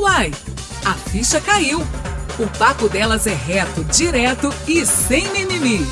[0.00, 0.30] Uai,
[0.82, 1.80] a ficha caiu.
[2.38, 5.86] O papo delas é reto, direto e sem mimimi.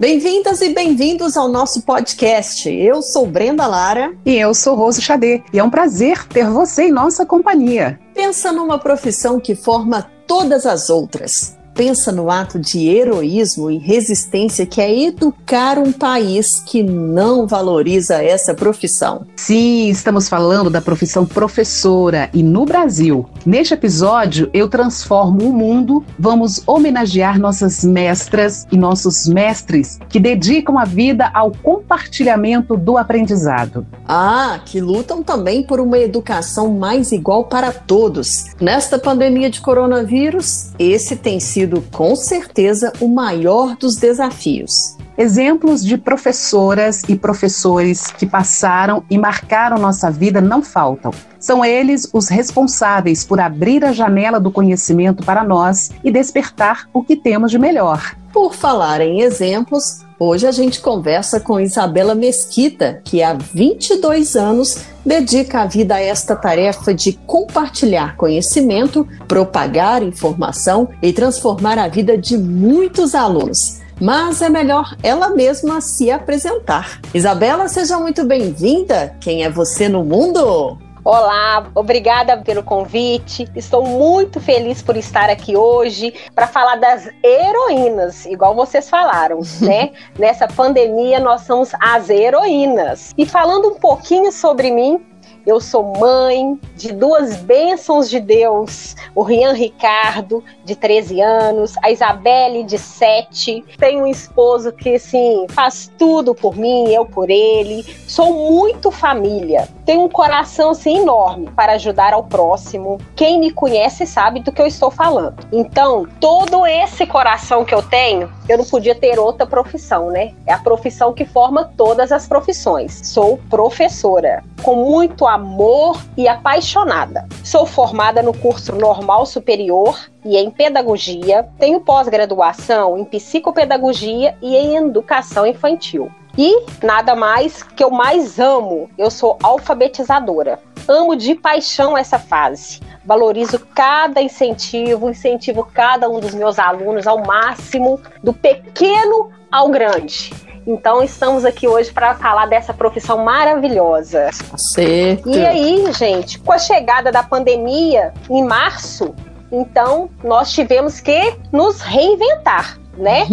[0.00, 2.68] Bem-vindas e bem-vindos ao nosso podcast.
[2.68, 4.12] Eu sou Brenda Lara.
[4.26, 5.44] E eu sou Rose Xadê.
[5.52, 8.00] E é um prazer ter você em nossa companhia.
[8.14, 14.66] Pensa numa profissão que forma todas as outras pensa no ato de heroísmo e resistência
[14.66, 19.26] que é educar um país que não valoriza essa profissão.
[19.36, 23.26] Sim, estamos falando da profissão professora e no Brasil.
[23.44, 26.04] Neste episódio, eu transformo o mundo.
[26.18, 33.86] Vamos homenagear nossas mestras e nossos mestres que dedicam a vida ao compartilhamento do aprendizado.
[34.06, 38.46] Ah, que lutam também por uma educação mais igual para todos.
[38.60, 44.96] Nesta pandemia de coronavírus, esse tem sido sido com certeza o maior dos desafios.
[45.16, 51.12] Exemplos de professoras e professores que passaram e marcaram nossa vida não faltam.
[51.38, 57.02] São eles os responsáveis por abrir a janela do conhecimento para nós e despertar o
[57.02, 58.16] que temos de melhor.
[58.32, 64.78] Por falar em exemplos, hoje a gente conversa com Isabela Mesquita, que há 22 anos
[65.04, 72.16] dedica a vida a esta tarefa de compartilhar conhecimento, propagar informação e transformar a vida
[72.16, 77.00] de muitos alunos mas é melhor ela mesma se apresentar.
[77.14, 79.16] Isabela, seja muito bem-vinda.
[79.20, 80.78] Quem é você no mundo?
[81.04, 83.48] Olá, obrigada pelo convite.
[83.56, 89.90] Estou muito feliz por estar aqui hoje para falar das heroínas, igual vocês falaram, né?
[90.16, 93.12] Nessa pandemia nós somos as heroínas.
[93.18, 95.04] E falando um pouquinho sobre mim,
[95.46, 101.90] eu sou mãe de duas bênçãos de Deus, o Rian Ricardo, de 13 anos, a
[101.90, 103.64] Isabelle, de 7.
[103.78, 107.82] Tenho um esposo que, assim, faz tudo por mim, eu por ele.
[108.06, 109.68] Sou muito família.
[109.84, 112.98] Tenho um coração, assim, enorme para ajudar ao próximo.
[113.16, 115.44] Quem me conhece sabe do que eu estou falando.
[115.52, 120.32] Então, todo esse coração que eu tenho, eu não podia ter outra profissão, né?
[120.46, 123.00] É a profissão que forma todas as profissões.
[123.04, 127.26] Sou professora, com muito amor e apaixonada.
[127.42, 131.48] Sou formada no curso normal superior e em pedagogia.
[131.58, 136.10] Tenho pós-graduação em psicopedagogia e em educação infantil.
[136.36, 140.58] E nada mais que eu mais amo, eu sou alfabetizadora.
[140.88, 142.80] Amo de paixão essa fase.
[143.04, 150.32] Valorizo cada incentivo, incentivo cada um dos meus alunos ao máximo, do pequeno ao grande.
[150.66, 154.30] Então estamos aqui hoje para falar dessa profissão maravilhosa.
[154.56, 155.28] Certo.
[155.28, 159.14] E aí, gente, com a chegada da pandemia em março,
[159.50, 163.26] então nós tivemos que nos reinventar né?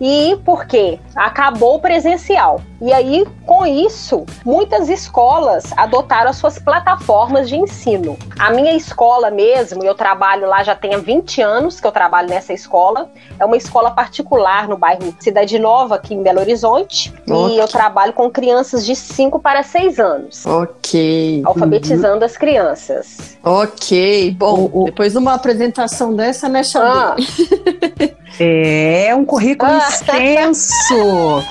[0.00, 0.98] e por quê?
[1.14, 2.60] Acabou o presencial.
[2.80, 8.18] E aí, com isso, muitas escolas adotaram as suas plataformas de ensino.
[8.38, 12.52] A minha escola mesmo, eu trabalho lá já tem 20 anos que eu trabalho nessa
[12.52, 13.10] escola.
[13.38, 17.12] É uma escola particular no bairro Cidade Nova, aqui em Belo Horizonte.
[17.26, 17.56] Okay.
[17.56, 20.44] E eu trabalho com crianças de 5 para 6 anos.
[20.44, 21.42] Ok.
[21.46, 22.24] Alfabetizando uhum.
[22.24, 23.38] as crianças.
[23.42, 24.36] Ok.
[24.38, 24.84] Bom, o, o...
[24.84, 26.92] depois de uma apresentação dessa, né, Xavier?
[26.92, 28.16] Ah.
[28.38, 29.88] É um currículo ah.
[29.88, 31.42] extenso,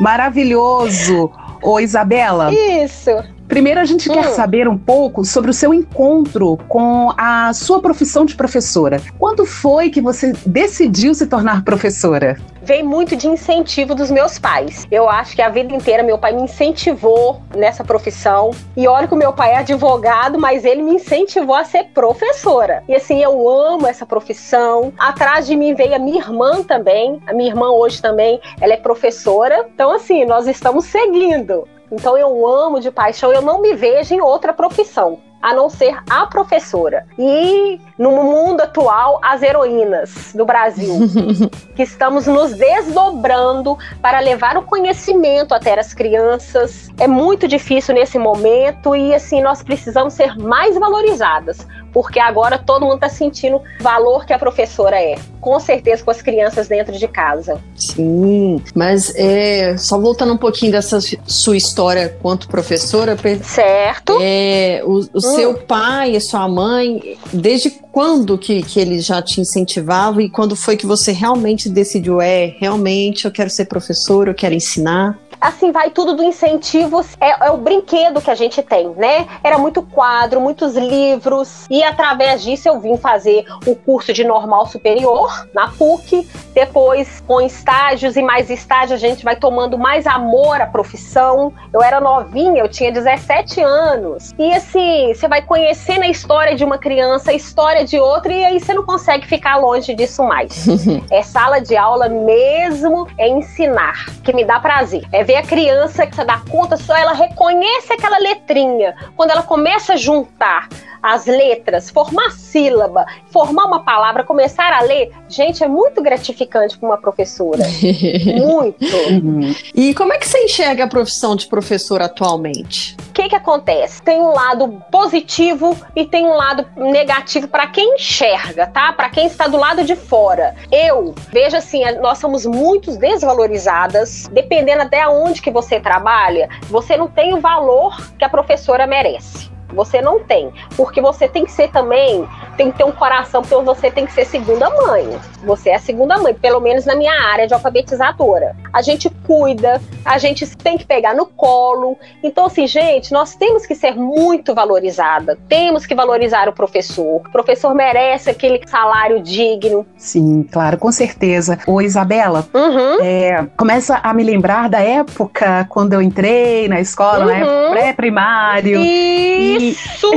[0.00, 1.30] maravilhoso.
[1.62, 2.52] Ô, Isabela.
[2.52, 3.10] Isso.
[3.52, 4.14] Primeiro, a gente hum.
[4.14, 8.98] quer saber um pouco sobre o seu encontro com a sua profissão de professora.
[9.18, 12.38] Quando foi que você decidiu se tornar professora?
[12.62, 14.86] Vem muito de incentivo dos meus pais.
[14.90, 18.52] Eu acho que a vida inteira meu pai me incentivou nessa profissão.
[18.74, 22.82] E olha que o meu pai é advogado, mas ele me incentivou a ser professora.
[22.88, 24.94] E assim, eu amo essa profissão.
[24.96, 27.20] Atrás de mim veio a minha irmã também.
[27.26, 29.68] A minha irmã hoje também, ela é professora.
[29.74, 31.68] Então, assim, nós estamos seguindo.
[31.92, 35.98] Então eu amo de paixão, eu não me vejo em outra profissão a não ser
[36.08, 37.06] a professora.
[37.18, 40.92] E no mundo atual, as heroínas do Brasil,
[41.76, 46.88] que estamos nos desdobrando para levar o conhecimento até as crianças.
[46.98, 52.84] É muito difícil nesse momento e assim nós precisamos ser mais valorizadas, porque agora todo
[52.84, 55.14] mundo está sentindo o valor que a professora é.
[55.40, 57.60] Com certeza com as crianças dentro de casa.
[57.76, 63.16] Sim, mas é, só voltando um pouquinho dessa sua história quanto professora.
[63.42, 64.18] Certo.
[64.20, 65.20] É, o, o hum.
[65.20, 70.56] seu pai e sua mãe, desde quando que, que eles já te incentivavam e quando
[70.56, 75.18] foi que você realmente decidiu, é, realmente eu quero ser professora, eu quero ensinar?
[75.42, 79.26] Assim, vai tudo do incentivo, é, é o brinquedo que a gente tem, né?
[79.42, 84.66] Era muito quadro, muitos livros, e através disso eu vim fazer o curso de normal
[84.66, 86.28] superior na PUC.
[86.54, 91.52] Depois, com estágios e mais estágios, a gente vai tomando mais amor à profissão.
[91.72, 94.32] Eu era novinha, eu tinha 17 anos.
[94.38, 98.44] E assim, você vai conhecendo a história de uma criança, a história de outra, e
[98.44, 100.66] aí você não consegue ficar longe disso mais.
[101.10, 105.02] é sala de aula mesmo, é ensinar, que me dá prazer.
[105.10, 108.94] É ver a criança que você dá conta, só ela reconhece aquela letrinha.
[109.16, 110.68] Quando ela começa a juntar
[111.02, 116.88] as letras, formar sílaba, formar uma palavra, começar a ler, gente, é muito gratificante para
[116.88, 117.64] uma professora.
[118.38, 118.84] muito.
[119.10, 119.54] Uhum.
[119.74, 122.96] E como é que você enxerga a profissão de professor atualmente?
[123.08, 124.00] O que, que acontece?
[124.02, 128.92] Tem um lado positivo e tem um lado negativo para quem enxerga, tá?
[128.92, 130.54] Para quem está do lado de fora.
[130.70, 137.08] Eu vejo assim, nós somos muito desvalorizadas, dependendo até onde que você trabalha, você não
[137.08, 139.50] tem o valor que a professora merece.
[139.72, 140.52] Você não tem.
[140.76, 142.26] Porque você tem que ser também,
[142.56, 145.18] tem que ter um coração, porque você tem que ser segunda mãe.
[145.44, 148.56] Você é a segunda mãe, pelo menos na minha área de alfabetizadora.
[148.72, 151.96] A gente cuida, a gente tem que pegar no colo.
[152.22, 155.38] Então, assim, gente, nós temos que ser muito valorizada.
[155.48, 157.16] Temos que valorizar o professor.
[157.16, 159.86] O professor merece aquele salário digno.
[159.96, 161.58] Sim, claro, com certeza.
[161.66, 163.02] Ô, Isabela, uhum.
[163.02, 167.62] é, começa a me lembrar da época quando eu entrei na escola, né, uhum.
[167.62, 167.70] né?
[167.70, 168.80] Pré-primário.
[168.80, 169.61] Isso.
[169.70, 170.10] Isso!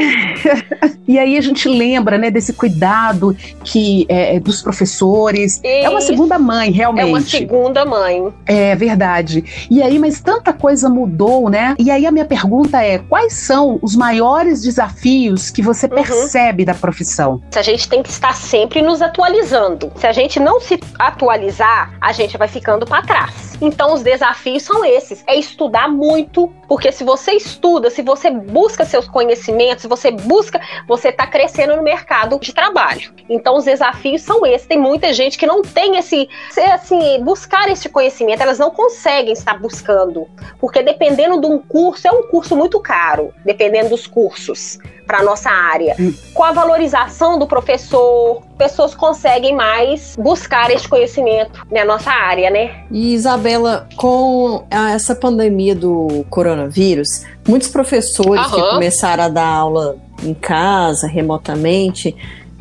[1.07, 5.59] e aí a gente lembra, né, desse cuidado que é, é dos professores.
[5.63, 7.03] É uma segunda mãe, realmente.
[7.03, 8.33] É uma segunda mãe.
[8.45, 9.67] É verdade.
[9.69, 11.75] E aí, mas tanta coisa mudou, né?
[11.77, 15.95] E aí a minha pergunta é: quais são os maiores desafios que você uhum.
[15.95, 17.41] percebe da profissão?
[17.55, 19.91] A gente tem que estar sempre nos atualizando.
[19.95, 23.44] Se a gente não se atualizar, a gente vai ficando para trás.
[23.61, 28.85] Então, os desafios são esses: é estudar muito, porque se você estuda, se você busca
[28.85, 33.13] seus conhecimentos, se você busca, você está crescendo no mercado de trabalho.
[33.29, 34.67] Então, os desafios são esses.
[34.67, 36.27] Tem muita gente que não tem esse,
[36.73, 40.27] assim, buscar esse conhecimento, elas não conseguem estar buscando,
[40.59, 45.49] porque dependendo de um curso, é um curso muito caro, dependendo dos cursos para nossa
[45.49, 45.95] área.
[45.99, 46.13] Hum.
[46.33, 52.83] Com a valorização do professor, pessoas conseguem mais buscar esse conhecimento na nossa área, né?
[52.91, 53.13] E
[53.45, 58.55] Isabela, com essa pandemia do coronavírus, muitos professores Aham.
[58.55, 62.15] que começaram a dar aula em casa, remotamente,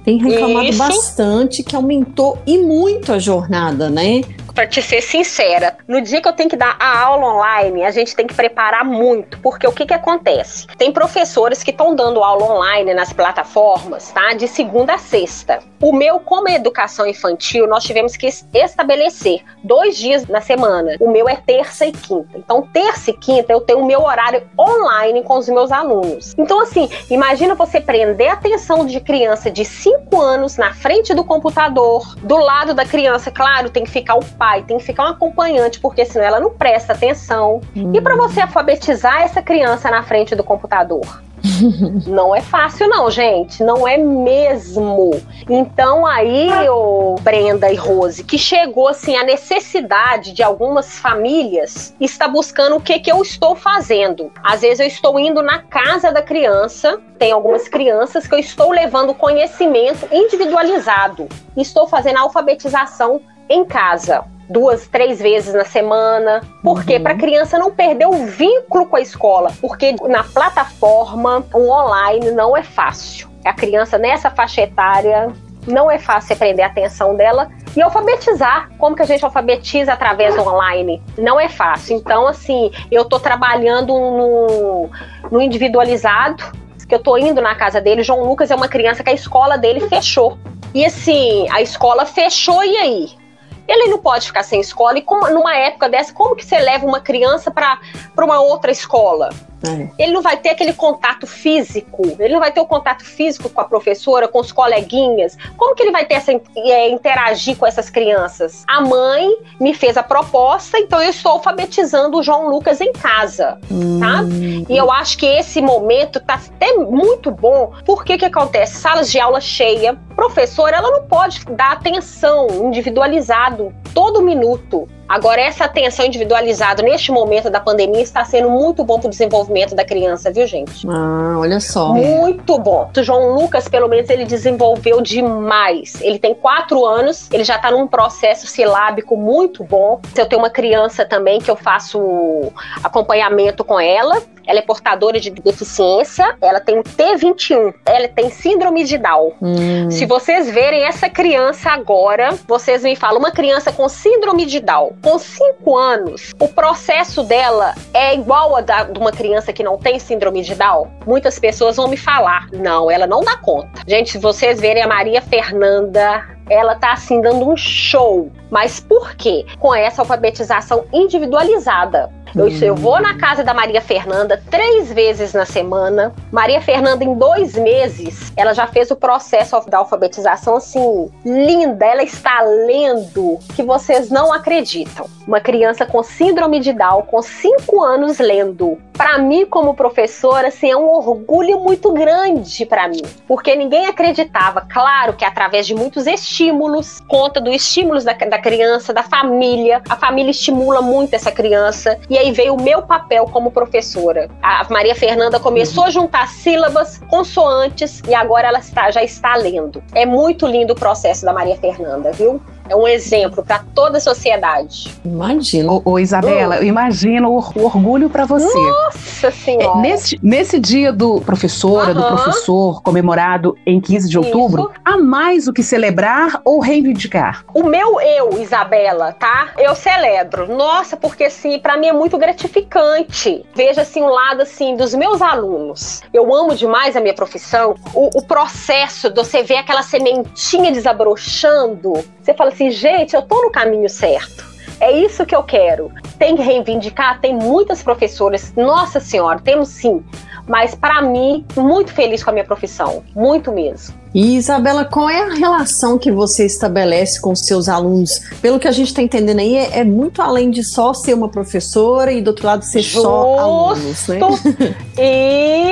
[0.04, 0.78] têm reclamado Isso.
[0.78, 4.20] bastante que aumentou e muito a jornada, né?
[4.54, 7.90] Para te ser sincera, no dia que eu tenho que dar a aula online, a
[7.90, 10.66] gente tem que preparar muito, porque o que que acontece?
[10.78, 14.32] Tem professores que estão dando aula online nas plataformas, tá?
[14.34, 15.58] De segunda a sexta.
[15.80, 20.96] O meu, como é educação infantil, nós tivemos que estabelecer dois dias na semana.
[21.00, 22.38] O meu é terça e quinta.
[22.38, 26.34] Então, terça e quinta eu tenho o meu horário online com os meus alunos.
[26.38, 31.24] Então, assim, imagina você prender a atenção de criança de 5 anos na frente do
[31.24, 34.24] computador, do lado da criança, claro, tem que ficar o
[34.66, 37.60] tem que ficar um acompanhante, porque senão ela não presta atenção.
[37.76, 37.92] Hum.
[37.94, 41.24] E para você alfabetizar essa criança na frente do computador?
[42.06, 43.62] não é fácil, não, gente.
[43.62, 45.10] Não é mesmo.
[45.48, 52.26] Então, aí, ô Brenda e Rose, que chegou assim a necessidade de algumas famílias está
[52.26, 54.32] buscando o que, que eu estou fazendo.
[54.42, 58.70] Às vezes eu estou indo na casa da criança, tem algumas crianças que eu estou
[58.70, 61.28] levando conhecimento individualizado.
[61.56, 66.42] Estou fazendo a alfabetização em casa duas, três vezes na semana.
[66.62, 66.96] Por quê?
[66.96, 67.02] Uhum.
[67.02, 69.52] Para a criança não perder o vínculo com a escola.
[69.60, 73.28] Porque na plataforma, o online não é fácil.
[73.44, 75.32] A criança nessa faixa etária
[75.66, 78.70] não é fácil aprender a atenção dela e alfabetizar.
[78.78, 81.02] Como que a gente alfabetiza através do online?
[81.18, 81.96] Não é fácil.
[81.96, 84.90] Então, assim, eu estou trabalhando no,
[85.30, 86.44] no individualizado,
[86.86, 88.02] que eu estou indo na casa dele.
[88.02, 90.38] João Lucas é uma criança que a escola dele fechou.
[90.74, 93.23] E assim, a escola fechou e aí?
[93.66, 94.98] Ele não pode ficar sem escola.
[94.98, 97.78] E como, numa época dessa, como que você leva uma criança para
[98.18, 99.30] uma outra escola?
[99.66, 99.88] É.
[99.98, 103.60] Ele não vai ter aquele contato físico, ele não vai ter o contato físico com
[103.60, 105.38] a professora, com os coleguinhas.
[105.56, 108.64] Como que ele vai ter essa é, interagir com essas crianças?
[108.68, 109.26] A mãe
[109.58, 114.00] me fez a proposta, então eu estou alfabetizando o João Lucas em casa, hum.
[114.00, 114.20] tá?
[114.68, 118.76] E eu acho que esse momento tá até muito bom, porque que acontece?
[118.76, 123.53] Salas de aula cheia, professora, ela não pode dar atenção individualizada
[123.92, 124.88] todo minuto.
[125.08, 129.74] Agora, essa atenção individualizada neste momento da pandemia está sendo muito bom para o desenvolvimento
[129.74, 130.86] da criança, viu, gente?
[130.88, 131.92] Ah, olha só.
[131.92, 132.90] Muito bom.
[132.96, 136.00] O João Lucas, pelo menos, ele desenvolveu demais.
[136.00, 140.00] Ele tem quatro anos, ele já está num processo silábico muito bom.
[140.16, 144.22] Eu tenho uma criança também que eu faço acompanhamento com ela.
[144.46, 149.32] Ela é portadora de deficiência, ela tem T21, ela tem síndrome de Down.
[149.40, 149.90] Hum.
[149.90, 154.92] Se vocês verem essa criança agora, vocês me falam, uma criança com síndrome de Down,
[155.02, 159.78] com 5 anos, o processo dela é igual a da, de uma criança que não
[159.78, 160.90] tem síndrome de Down?
[161.06, 163.82] Muitas pessoas vão me falar, não, ela não dá conta.
[163.86, 168.30] Gente, se vocês verem a Maria Fernanda, ela tá assim dando um show.
[168.50, 169.44] Mas por quê?
[169.58, 172.10] Com essa alfabetização individualizada.
[172.34, 176.12] Eu, eu vou na casa da Maria Fernanda três vezes na semana.
[176.32, 181.86] Maria Fernanda, em dois meses, ela já fez o processo da alfabetização assim, linda.
[181.86, 185.06] Ela está lendo que vocês não acreditam.
[185.26, 188.78] Uma criança com síndrome de Down, com cinco anos, lendo.
[188.92, 194.60] Para mim, como professora, assim, é um orgulho muito grande para mim, porque ninguém acreditava.
[194.60, 199.82] Claro que através de muitos estímulos, conta dos estímulos da, da criança, da família.
[199.88, 201.98] A família estimula muito essa criança.
[202.08, 204.30] E veio o meu papel como professora.
[204.42, 209.82] A Maria Fernanda começou a juntar sílabas, consoantes e agora ela está, já está lendo.
[209.94, 212.40] É muito lindo o processo da Maria Fernanda, viu?
[212.68, 214.94] É um exemplo para toda a sociedade.
[215.04, 215.82] Imagino.
[215.84, 216.58] Ô, ô Isabela, uh.
[216.58, 218.58] eu imagino o, o orgulho para você.
[218.58, 219.78] Nossa Senhora!
[219.78, 222.00] É, nesse, nesse dia do professora, uh -huh.
[222.00, 224.80] do professor, comemorado em 15 de outubro, Isso.
[224.84, 227.44] há mais o que celebrar ou reivindicar?
[227.52, 229.52] O meu eu, Isabela, tá?
[229.58, 230.54] Eu celebro.
[230.54, 233.44] Nossa, porque assim, para mim é muito gratificante.
[233.54, 236.02] Veja assim o um lado assim dos meus alunos.
[236.12, 237.74] Eu amo demais a minha profissão.
[237.92, 241.92] O, o processo de você ver aquela sementinha desabrochando.
[242.22, 244.44] Você fala assim, gente, eu tô no caminho certo.
[244.80, 245.90] É isso que eu quero.
[246.18, 248.52] Tem que reivindicar, tem muitas professoras.
[248.56, 250.02] Nossa Senhora, temos sim.
[250.46, 253.94] Mas para mim, muito feliz com a minha profissão, muito mesmo.
[254.14, 258.20] E Isabela, qual é a relação que você estabelece com os seus alunos?
[258.40, 261.28] Pelo que a gente está entendendo aí, é, é, muito além de só ser uma
[261.28, 263.02] professora e do outro lado ser Justo.
[263.02, 264.20] só alunos, né?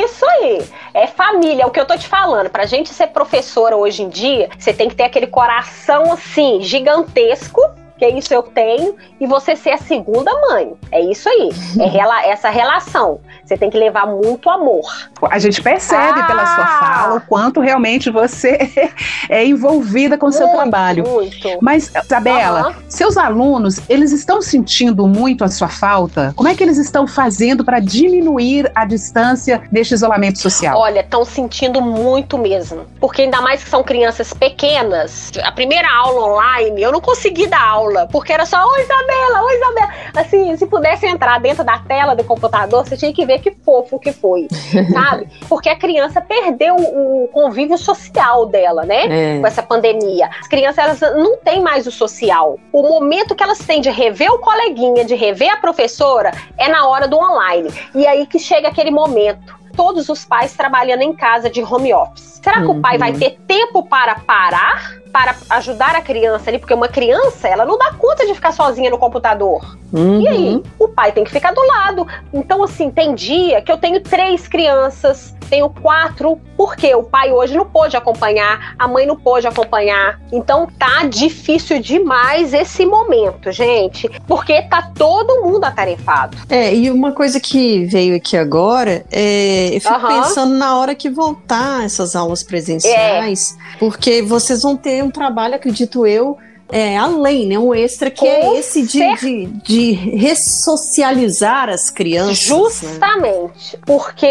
[0.04, 0.62] Isso aí.
[0.94, 2.50] É família, é o que eu tô te falando.
[2.50, 7.60] Pra gente ser professora hoje em dia, você tem que ter aquele coração assim, gigantesco
[8.02, 10.74] que isso eu tenho, e você ser a segunda mãe.
[10.90, 11.50] É isso aí.
[11.78, 13.20] É rela essa relação.
[13.44, 14.82] Você tem que levar muito amor.
[15.30, 16.24] A gente percebe ah!
[16.24, 18.58] pela sua fala o quanto realmente você
[19.30, 21.04] é envolvida com o seu trabalho.
[21.06, 21.48] Muito.
[21.60, 22.74] Mas, Isabela, uhum.
[22.88, 26.32] seus alunos, eles estão sentindo muito a sua falta?
[26.34, 30.76] Como é que eles estão fazendo para diminuir a distância deste isolamento social?
[30.76, 32.84] Olha, estão sentindo muito mesmo.
[32.98, 35.30] Porque ainda mais que são crianças pequenas.
[35.44, 39.42] A primeira aula online, eu não consegui dar aula aula, porque era só, oi Isabela,
[39.42, 39.88] oi Isabela.
[40.16, 43.98] Assim, se pudesse entrar dentro da tela do computador, você tinha que ver que fofo
[43.98, 44.48] que foi,
[44.92, 45.28] sabe?
[45.48, 49.36] Porque a criança perdeu o convívio social dela, né?
[49.36, 49.40] É.
[49.40, 50.30] Com essa pandemia.
[50.40, 52.58] As crianças, elas não têm mais o social.
[52.72, 56.86] O momento que elas têm de rever o coleguinha, de rever a professora, é na
[56.86, 57.70] hora do online.
[57.94, 62.40] E aí que chega aquele momento todos os pais trabalhando em casa de home office.
[62.42, 62.78] Será que uhum.
[62.78, 63.18] o pai vai uhum.
[63.18, 67.92] ter tempo para parar para ajudar a criança ali, porque uma criança, ela não dá
[67.92, 69.76] conta de ficar sozinha no computador.
[69.92, 70.22] Uhum.
[70.22, 70.62] E aí, uhum.
[70.78, 72.06] o pai tem que ficar do lado.
[72.32, 77.54] Então, assim, tem dia que eu tenho três crianças, tenho quatro, porque o pai hoje
[77.54, 80.18] não pôde acompanhar, a mãe não pôde acompanhar.
[80.32, 86.38] Então, tá difícil demais esse momento, gente, porque tá todo mundo atarefado.
[86.48, 90.22] É, e uma coisa que veio aqui agora, é, eu fico uhum.
[90.22, 93.78] pensando na hora que voltar essas aulas presenciais, é.
[93.78, 96.38] porque vocês vão ter um trabalho, acredito eu,
[96.70, 97.58] é, além, né?
[97.58, 102.48] Um extra que é Com é esse de, de, de, ressocializar as crianças.
[102.48, 102.56] Né?
[102.56, 103.76] Justamente.
[103.76, 103.82] Né?
[103.84, 104.26] Porque.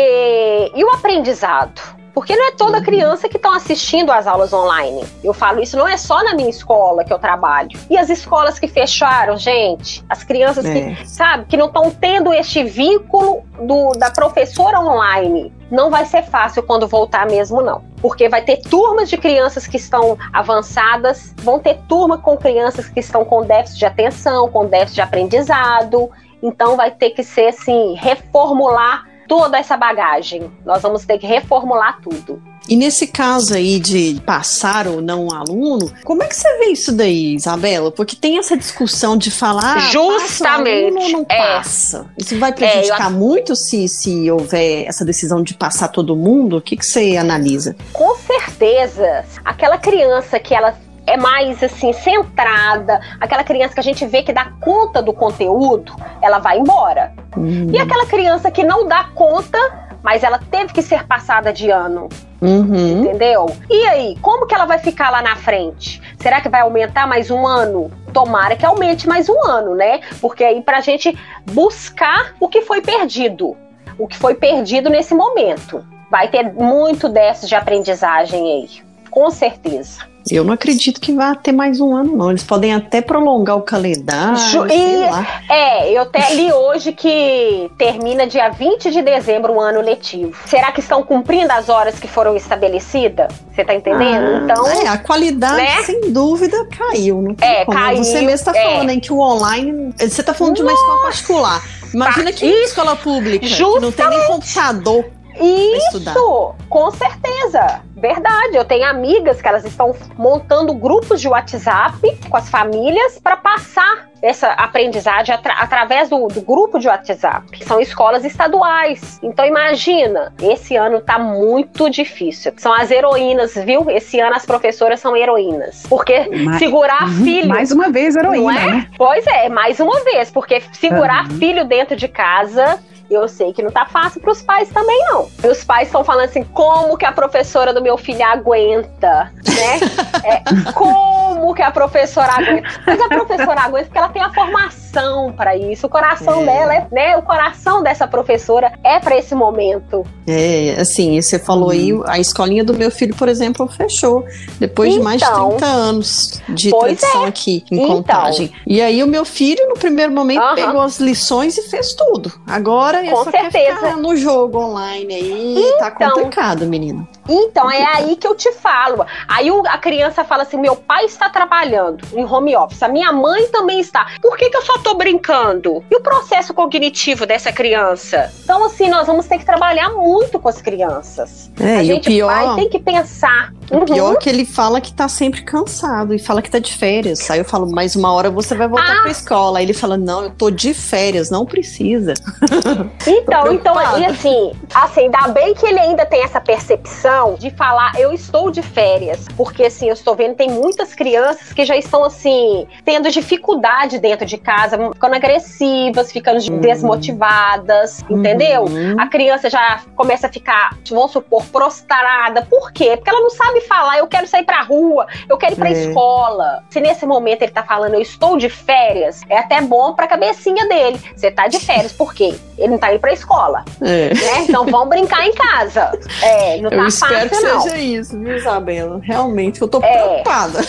[0.76, 2.01] E o aprendizado?
[2.14, 2.84] Porque não é toda uhum.
[2.84, 5.04] criança que estão assistindo às aulas online.
[5.24, 7.80] Eu falo isso não é só na minha escola que eu trabalho.
[7.90, 10.94] E as escolas que fecharam, gente, as crianças é.
[10.96, 15.54] que, sabe, que não estão tendo este vínculo do, da professora online.
[15.70, 17.82] Não vai ser fácil quando voltar mesmo, não.
[18.02, 23.00] Porque vai ter turmas de crianças que estão avançadas, vão ter turma com crianças que
[23.00, 26.10] estão com déficit de atenção, com déficit de aprendizado.
[26.44, 30.52] Então vai ter que ser assim, reformular toda essa bagagem.
[30.66, 32.44] Nós vamos ter que reformular tudo.
[32.68, 36.66] E nesse caso aí de passar ou não um aluno, como é que você vê
[36.66, 37.94] isso daí, Isabela?
[37.94, 41.56] Porque tem essa discussão de falar ah, justamente passa ou não é.
[41.56, 42.12] passa.
[42.18, 43.18] Isso vai prejudicar é, eu...
[43.18, 46.58] muito se, se houver essa decisão de passar todo mundo?
[46.58, 47.74] O que, que você analisa?
[47.94, 49.24] Com certeza.
[49.46, 50.78] Aquela criança que ela
[51.12, 55.94] é mais assim centrada, aquela criança que a gente vê que dá conta do conteúdo,
[56.22, 57.14] ela vai embora.
[57.36, 57.70] Uhum.
[57.70, 59.58] E aquela criança que não dá conta,
[60.02, 62.08] mas ela teve que ser passada de ano.
[62.42, 63.02] Uhum.
[63.02, 63.46] Entendeu?
[63.70, 66.02] E aí, como que ela vai ficar lá na frente?
[66.18, 67.92] Será que vai aumentar mais um ano?
[68.14, 70.00] Tomara que aumente mais um ano, né?
[70.22, 71.16] Porque aí pra gente
[71.52, 73.56] buscar o que foi perdido.
[74.00, 75.86] O que foi perdido nesse momento.
[76.10, 78.70] Vai ter muito dessas de aprendizagem aí.
[79.10, 80.11] Com certeza.
[80.30, 82.30] Eu não acredito que vá ter mais um ano, não.
[82.30, 84.38] Eles podem até prolongar o calendário.
[84.70, 90.36] E, é, eu até li hoje que termina dia 20 de dezembro o ano letivo.
[90.46, 93.34] Será que estão cumprindo as horas que foram estabelecidas?
[93.54, 94.26] Você tá entendendo?
[94.26, 94.68] Ah, então.
[94.68, 95.84] É, a qualidade, né?
[95.84, 97.22] sem dúvida, caiu.
[97.22, 97.78] Não é, como.
[97.78, 98.04] caiu.
[98.04, 98.64] Você mesmo está é.
[98.64, 99.94] falando em que o online.
[99.98, 101.64] Você está falando de uma escola particular.
[101.94, 103.82] Imagina que escola pública, Justamente.
[103.82, 105.06] não tem nem computador
[105.40, 107.82] isso, com certeza.
[107.96, 108.56] Verdade.
[108.56, 114.10] Eu tenho amigas que elas estão montando grupos de WhatsApp com as famílias para passar
[114.22, 117.64] essa aprendizagem atra através do, do, grupo de WhatsApp.
[117.66, 119.20] São escolas estaduais.
[119.24, 122.54] Então imagina, esse ano tá muito difícil.
[122.58, 123.90] São as heroínas, viu?
[123.90, 125.84] Esse ano as professoras são heroínas.
[125.90, 127.50] Porque mais, segurar uhum, filho.
[127.50, 128.68] Mais uma vez heroína, é?
[128.68, 128.88] né?
[128.98, 131.38] Pois é, mais uma vez, porque segurar uhum.
[131.38, 132.80] filho dentro de casa
[133.14, 135.30] eu sei que não tá fácil para os pais também, não.
[135.44, 139.80] E os pais estão falando assim: como que a professora do meu filho aguenta, né?
[140.24, 142.70] é, como que a professora aguenta?
[142.86, 145.88] Mas a professora aguenta porque ela tem a formação para isso.
[145.88, 146.46] O coração é.
[146.46, 147.18] dela é, né?
[147.18, 150.06] O coração dessa professora é para esse momento.
[150.28, 151.72] É, assim, você falou hum.
[151.72, 154.26] aí, a escolinha do meu filho, por exemplo, fechou
[154.60, 155.68] depois então, de mais de 30 então.
[155.68, 157.28] anos de tradição é.
[157.28, 158.52] aqui em então, Contagem.
[158.66, 160.56] E aí o meu filho, no primeiro momento, uh -huh.
[160.56, 162.32] pegou as lições e fez tudo.
[162.48, 163.96] Agora com certeza.
[163.98, 167.08] no jogo online aí, tá então, tá complicado, menino.
[167.30, 169.06] Então, é aí que eu te falo.
[169.28, 173.48] Aí a criança fala assim: meu pai está trabalhando em home office, a minha mãe
[173.48, 174.08] também está.
[174.22, 175.84] Por que, que eu só tô brincando?
[175.90, 178.32] E o processo cognitivo dessa criança?
[178.44, 181.52] Então, assim, nós vamos ter que trabalhar muito com as crianças.
[181.60, 183.54] É, a gente pior, vai ter que pensar.
[183.72, 183.86] O uhum.
[183.86, 187.30] pior é que ele fala que tá sempre cansado e fala que tá de férias.
[187.30, 189.02] Aí eu falo, mas uma hora você vai voltar ah.
[189.02, 189.60] pra escola.
[189.60, 192.14] Aí ele fala, não, eu tô de férias, não precisa.
[193.08, 197.94] Então, então, e assim, assim, ainda bem que ele ainda tem essa percepção de falar,
[197.98, 199.28] eu estou de férias.
[199.36, 204.26] Porque, assim, eu estou vendo, tem muitas crianças que já estão, assim, tendo dificuldade dentro
[204.26, 206.60] de casa, ficando agressivas, ficando uhum.
[206.60, 208.20] desmotivadas, uhum.
[208.20, 208.66] entendeu?
[208.98, 212.42] A criança já começa a ficar, vamos supor, prostrada.
[212.44, 212.96] Por quê?
[212.96, 215.74] Porque ela não sabe falar, eu quero sair pra rua, eu quero ir pra é.
[215.74, 216.64] escola.
[216.70, 220.68] Se nesse momento ele tá falando, eu estou de férias, é até bom pra cabecinha
[220.68, 221.02] dele.
[221.16, 222.34] Você tá de férias, por quê?
[222.58, 223.64] Ele não tá indo pra escola.
[223.82, 224.14] É.
[224.14, 224.46] Né?
[224.48, 225.92] Então vão brincar em casa.
[226.22, 227.62] É, não tá eu espero que não.
[227.62, 229.00] seja isso, viu, Isabela?
[229.04, 229.92] Realmente, eu tô é.
[229.92, 230.60] preocupada.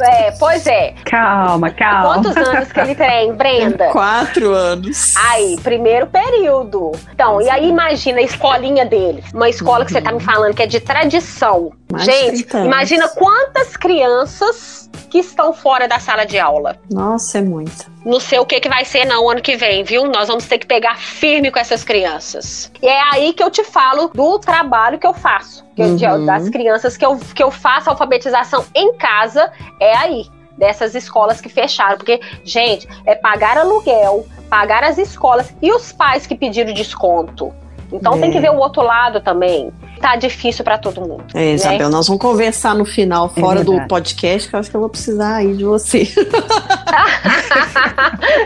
[0.00, 0.94] É, pois é.
[1.04, 2.14] Calma, calma.
[2.14, 3.88] Quantos anos que ele tem, Brenda?
[3.92, 5.14] Quatro anos.
[5.16, 6.92] Aí, primeiro período.
[7.12, 9.22] Então, e aí imagina a escolinha dele.
[9.34, 9.86] Uma escola uhum.
[9.86, 11.72] que você tá me falando que é de tradição.
[11.90, 16.76] Mais Gente, imagina quantas crianças que estão fora da sala de aula.
[16.90, 17.90] Nossa, é muito.
[18.04, 20.06] Não sei o que, que vai ser não ano que vem, viu?
[20.06, 22.70] Nós vamos ter que pegar firme com essas crianças.
[22.80, 25.64] E é aí que eu te falo do trabalho que eu faço.
[25.74, 25.98] Que uhum.
[26.00, 31.40] eu, das crianças que eu, que eu faço alfabetização em casa, é aí dessas escolas
[31.40, 31.96] que fecharam.
[31.96, 37.52] Porque, gente, é pagar aluguel, pagar as escolas e os pais que pediram desconto.
[37.92, 38.20] Então é.
[38.20, 39.72] tem que ver o outro lado também.
[40.00, 41.24] Tá difícil para todo mundo.
[41.34, 41.54] É, né?
[41.54, 44.76] Isabel, nós vamos conversar no final, é fora é do podcast, que eu acho que
[44.76, 46.06] eu vou precisar aí de você.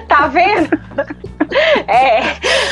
[0.08, 0.70] tá vendo?
[1.86, 2.22] É,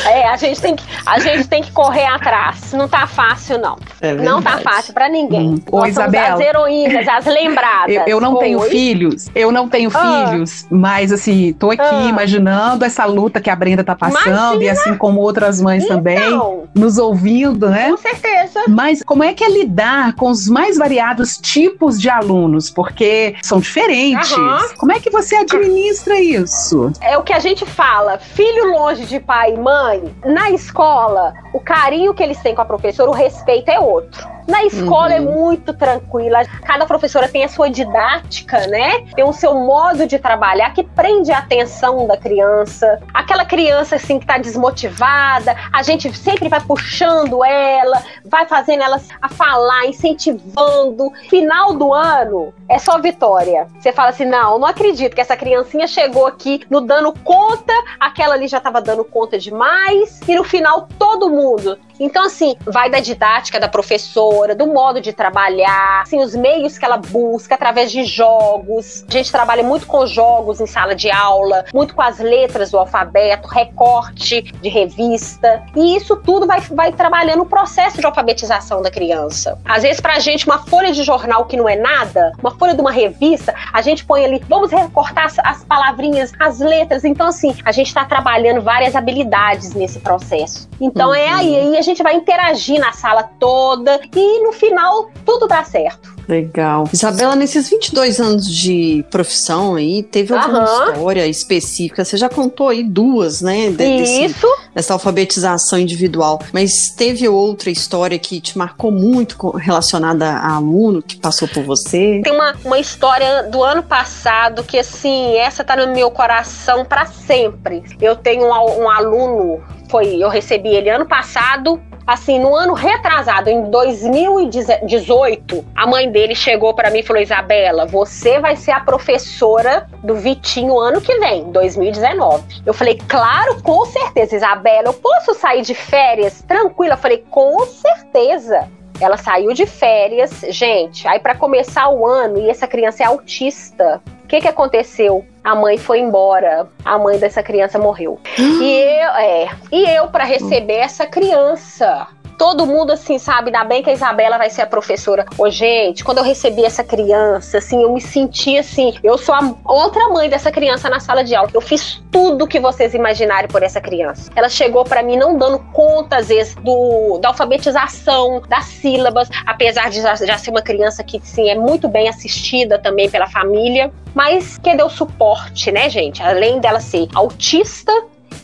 [0.09, 2.73] é, a gente tem que, a gente tem que correr atrás.
[2.73, 3.77] Não tá fácil, não.
[4.01, 5.51] É não tá fácil para ninguém.
[5.51, 5.63] Hum.
[5.71, 6.35] Ô, Isabel.
[6.35, 7.95] as heroínas, as lembradas.
[7.95, 8.41] Eu, eu não Oi.
[8.41, 10.29] tenho filhos, eu não tenho ah.
[10.29, 12.09] filhos, mas assim, tô aqui ah.
[12.09, 14.65] imaginando essa luta que a Brenda tá passando, Imagina.
[14.65, 16.41] e assim como outras mães então, também,
[16.75, 17.91] nos ouvindo, né?
[17.91, 18.61] Com certeza.
[18.71, 22.71] Mas como é que é lidar com os mais variados tipos de alunos?
[22.71, 24.31] Porque são diferentes.
[24.33, 24.59] Uhum.
[24.79, 26.93] Como é que você administra isso?
[27.01, 31.61] É o que a gente fala, filho longe de pai e mãe, na escola, o
[31.61, 34.27] carinho que eles têm com a professora, o respeito é outro.
[34.51, 35.31] Na escola é uhum.
[35.31, 36.45] é muito tranquila.
[36.65, 39.07] Cada professora tem a sua didática, né?
[39.15, 43.01] Tem o seu modo de trabalhar que prende a atenção da criança.
[43.15, 49.01] Aquela criança assim que tá desmotivada, a gente sempre vai puxando ela, vai fazendo ela
[49.23, 51.13] a falar, incentivando.
[51.29, 53.69] Final do ano é só vitória.
[53.79, 58.35] Você fala assim: "Não, não acredito que essa criancinha chegou aqui no dando conta, aquela
[58.35, 62.99] ali já estava dando conta demais e no final todo mundo Então, assim, vai da
[62.99, 68.05] didática da professora, do modo de trabalhar, assim, os meios que ela busca através de
[68.05, 69.05] jogos.
[69.07, 72.79] A gente trabalha muito com jogos em sala de aula, muito com as letras do
[72.79, 75.63] alfabeto, recorte de revista.
[75.77, 79.59] E isso tudo vai, vai trabalhando o processo de alfabetização da criança.
[79.65, 82.81] Às vezes, pra gente, uma folha de jornal que não é nada, uma folha de
[82.81, 87.05] uma revista, a gente põe ali, vamos recortar as, as palavrinhas, as letras.
[87.05, 90.69] Então, assim, a gente está trabalhando várias habilidades nesse processo.
[90.81, 91.25] Então, é uhum.
[91.25, 95.65] é aí, aí a gente vai interagir na sala toda e no final tudo dá
[95.65, 96.20] certo.
[96.31, 96.89] Legal.
[96.93, 100.93] Isabela, nesses 22 anos de profissão aí, teve alguma uhum.
[100.93, 102.05] história específica?
[102.05, 103.71] Você já contou aí duas, né?
[103.71, 104.47] De, Isso.
[104.73, 106.41] Dessa alfabetização individual.
[106.53, 112.21] Mas teve outra história que te marcou muito relacionada a aluno que passou por você?
[112.23, 117.07] Tem uma, uma história do ano passado que, assim, essa tá no meu coração para
[117.07, 117.83] sempre.
[118.01, 123.49] Eu tenho um, um aluno foi, eu recebi ele ano passado assim, no ano retrasado,
[123.51, 128.81] em 2018, a mãe dele chegou para mim e falou: Isabela, você vai ser a
[128.81, 132.63] professora do Vitinho ano que vem, 2019.
[132.67, 136.95] Eu falei: claro, com certeza, Isabela, eu posso sair de férias tranquila?
[136.95, 138.69] Eu falei: com certeza.
[139.01, 141.09] Ela saiu de férias, gente.
[141.09, 144.03] Aí para começar o ano e essa criança é autista.
[144.31, 145.25] Que que aconteceu?
[145.43, 146.69] A mãe foi embora.
[146.85, 148.21] A mãe dessa criança morreu.
[148.39, 152.07] e eu, é, e eu para receber essa criança
[152.41, 155.27] todo mundo, assim, sabe, ainda bem que a Isabela vai ser a professora.
[155.37, 159.55] Ô, gente, quando eu recebi essa criança, assim, eu me senti assim, eu sou a
[159.63, 161.51] outra mãe dessa criança na sala de aula.
[161.53, 164.31] Eu fiz tudo que vocês imaginarem por essa criança.
[164.35, 169.91] Ela chegou para mim não dando conta, às vezes, do, da alfabetização, das sílabas, apesar
[169.91, 173.93] de já, já ser uma criança que, sim, é muito bem assistida também pela família.
[174.15, 176.23] Mas que deu suporte, né, gente?
[176.23, 177.93] Além dela ser autista,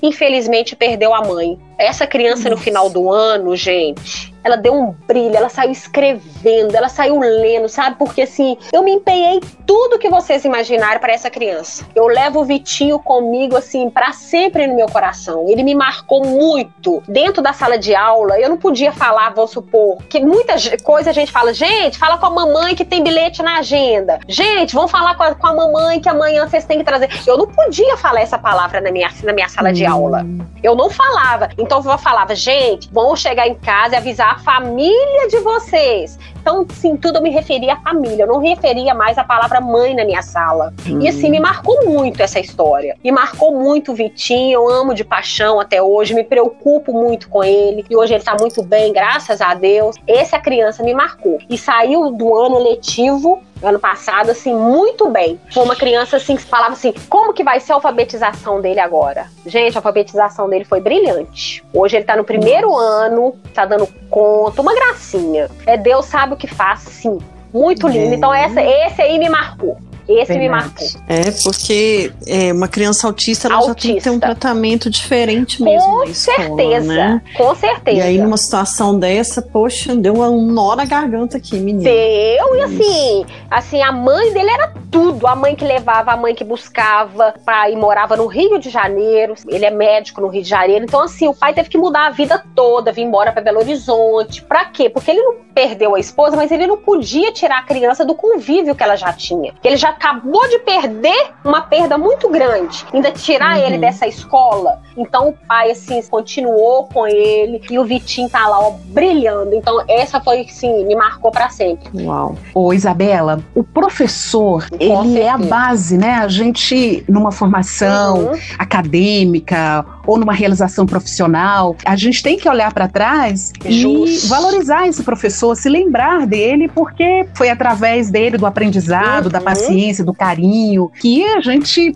[0.02, 1.58] infelizmente perdeu a mãe.
[1.78, 6.88] Essa criança no final do ano, gente, ela deu um brilho, ela saiu escrevendo, ela
[6.88, 7.96] saiu lendo, sabe?
[7.98, 11.84] Porque assim, eu me empenhei tudo que vocês imaginarem para essa criança.
[11.96, 15.46] Eu levo o Vitinho comigo assim para sempre no meu coração.
[15.48, 18.38] Ele me marcou muito dentro da sala de aula.
[18.38, 22.26] Eu não podia falar, vou supor, que muitas coisas a gente fala, gente, fala com
[22.26, 24.20] a mamãe que tem bilhete na agenda.
[24.28, 27.10] Gente, vamos falar com a, com a mamãe que amanhã vocês têm que trazer.
[27.26, 29.72] Eu não podia falar essa palavra na minha, na minha sala hum.
[29.72, 30.24] de aula.
[30.62, 31.48] Eu não falava.
[31.58, 36.18] Então eu falava, gente, vamos chegar em casa e avisar a família de vocês.
[36.40, 38.22] Então, sim, tudo eu me referia à família.
[38.22, 40.72] Eu não referia mais a palavra mãe na minha sala.
[40.86, 41.00] Hum.
[41.00, 42.96] E assim, me marcou muito essa história.
[43.02, 44.52] Me marcou muito o Vitinho.
[44.52, 46.14] Eu amo de paixão até hoje.
[46.14, 47.84] Me preocupo muito com ele.
[47.88, 49.96] E hoje ele tá muito bem, graças a Deus.
[50.06, 51.38] Essa criança me marcou.
[51.48, 55.40] E saiu do ano letivo ano passado, assim, muito bem.
[55.52, 59.26] Foi uma criança, assim, que falava assim, como que vai ser a alfabetização dele agora?
[59.44, 61.64] Gente, a alfabetização dele foi brilhante.
[61.72, 65.48] Hoje ele tá no primeiro ano, tá dando conta, uma gracinha.
[65.66, 67.18] É Deus sabe o que faz, sim.
[67.52, 68.14] Muito lindo.
[68.14, 69.78] Então essa, esse aí me marcou.
[70.08, 70.38] Esse Verdade.
[70.38, 70.86] me marcou.
[71.08, 73.74] É, porque é, uma criança autista, ela autista.
[73.74, 77.22] já tem que ter um tratamento diferente mesmo Com escola, certeza, né?
[77.36, 77.96] com certeza.
[77.98, 81.84] E aí, numa situação dessa, poxa, deu um nó na garganta aqui, menina.
[81.84, 85.26] Deu, e assim, assim, a mãe dele era tudo.
[85.26, 89.64] A mãe que levava, a mãe que buscava, pai morava no Rio de Janeiro, ele
[89.64, 92.42] é médico no Rio de Janeiro, então assim, o pai teve que mudar a vida
[92.54, 94.42] toda, vir embora para Belo Horizonte.
[94.42, 94.88] Pra quê?
[94.88, 98.74] Porque ele não perdeu a esposa, mas ele não podia tirar a criança do convívio
[98.74, 99.54] que ela já tinha.
[99.64, 102.84] Ele já acabou de perder uma perda muito grande.
[102.92, 103.66] Ainda tirar uhum.
[103.66, 104.80] ele dessa escola.
[104.96, 109.54] Então o pai, assim, continuou com ele e o Vitinho tá lá, ó, brilhando.
[109.54, 112.04] Então essa foi, sim, me marcou para sempre.
[112.04, 112.36] Uau.
[112.54, 115.18] Ô, Isabela, o professor, com ele certeza.
[115.18, 116.14] é a base, né?
[116.14, 118.38] A gente, numa formação uhum.
[118.58, 124.24] acadêmica ou numa realização profissional, a gente tem que olhar para trás Just.
[124.24, 129.32] e valorizar esse professor, se lembrar dele, porque foi através dele, do aprendizado, uhum.
[129.32, 131.94] da paciência, do carinho, que a gente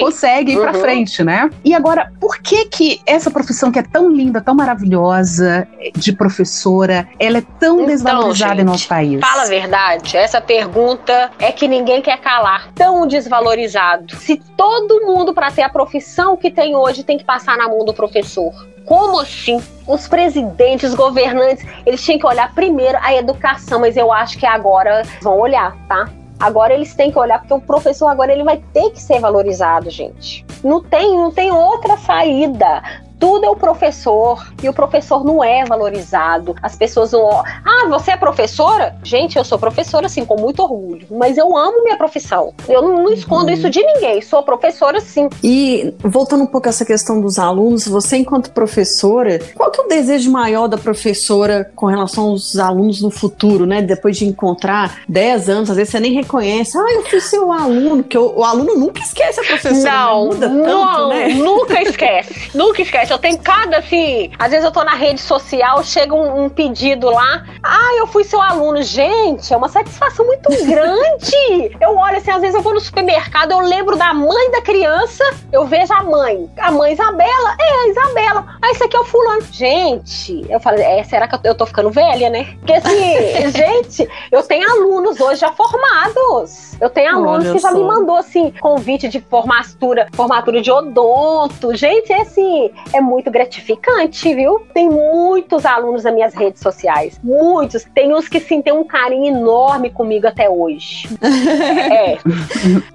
[0.00, 0.62] consegue ir uhum.
[0.62, 1.50] para frente, né?
[1.64, 7.08] E agora, por que que essa profissão que é tão linda, tão maravilhosa de professora,
[7.18, 9.20] ela é tão então, desvalorizada gente, em nosso país?
[9.20, 12.70] Fala a verdade, essa pergunta é que ninguém quer calar.
[12.74, 14.14] Tão desvalorizado.
[14.16, 17.68] Se todo mundo para ter a profissão que tem hoje tem que passar passar na
[17.68, 18.52] mão do professor.
[18.84, 19.62] Como assim?
[19.86, 24.46] Os presidentes, os governantes, eles tinham que olhar primeiro a educação, mas eu acho que
[24.46, 26.08] agora vão olhar, tá?
[26.38, 29.90] Agora eles têm que olhar porque o professor agora ele vai ter que ser valorizado,
[29.90, 30.46] gente.
[30.62, 32.82] Não tem, não tem outra saída
[33.18, 36.54] tudo é o professor e o professor não é valorizado.
[36.62, 37.28] As pessoas não.
[37.28, 38.96] Ah, você é professora?
[39.02, 42.52] Gente, eu sou professora, assim, com muito orgulho, mas eu amo minha profissão.
[42.68, 43.50] Eu não, não escondo uhum.
[43.50, 44.22] isso de ninguém.
[44.22, 45.28] Sou professora, sim.
[45.42, 49.84] E voltando um pouco a essa questão dos alunos, você, enquanto professora, qual que é
[49.84, 53.82] o desejo maior da professora com relação aos alunos no futuro, né?
[53.82, 56.76] Depois de encontrar 10 anos, às vezes você nem reconhece.
[56.76, 59.74] Ah, eu fui seu aluno, que o, o aluno nunca esquece a professora.
[59.74, 59.90] Né?
[59.90, 61.28] Não, muda não, tanto, né?
[61.34, 62.50] nunca esquece.
[62.54, 63.07] nunca esquece.
[63.08, 67.08] Eu tenho cada, assim, às vezes eu tô na rede social, chega um, um pedido
[67.10, 67.44] lá.
[67.62, 68.82] Ah, eu fui seu aluno.
[68.82, 71.76] Gente, é uma satisfação muito grande.
[71.80, 75.24] eu olho assim, às vezes eu vou no supermercado, eu lembro da mãe da criança,
[75.52, 76.50] eu vejo a mãe.
[76.58, 78.46] A mãe Isabela, é a Isabela.
[78.60, 79.42] Ah, esse aqui é o fulano.
[79.50, 82.56] Gente, eu falei, é, será que eu tô ficando velha, né?
[82.58, 86.76] Porque assim, gente, eu tenho alunos hoje já formados.
[86.80, 87.76] Eu tenho alunos Olha que já só.
[87.76, 91.74] me mandou assim, convite de formatura, formatura de odonto.
[91.74, 94.60] Gente, é assim, é muito gratificante, viu?
[94.72, 97.18] Tem muitos alunos nas minhas redes sociais.
[97.22, 97.84] Muitos.
[97.94, 101.08] Tem uns que sim, tem um carinho enorme comigo até hoje.
[101.22, 102.18] é.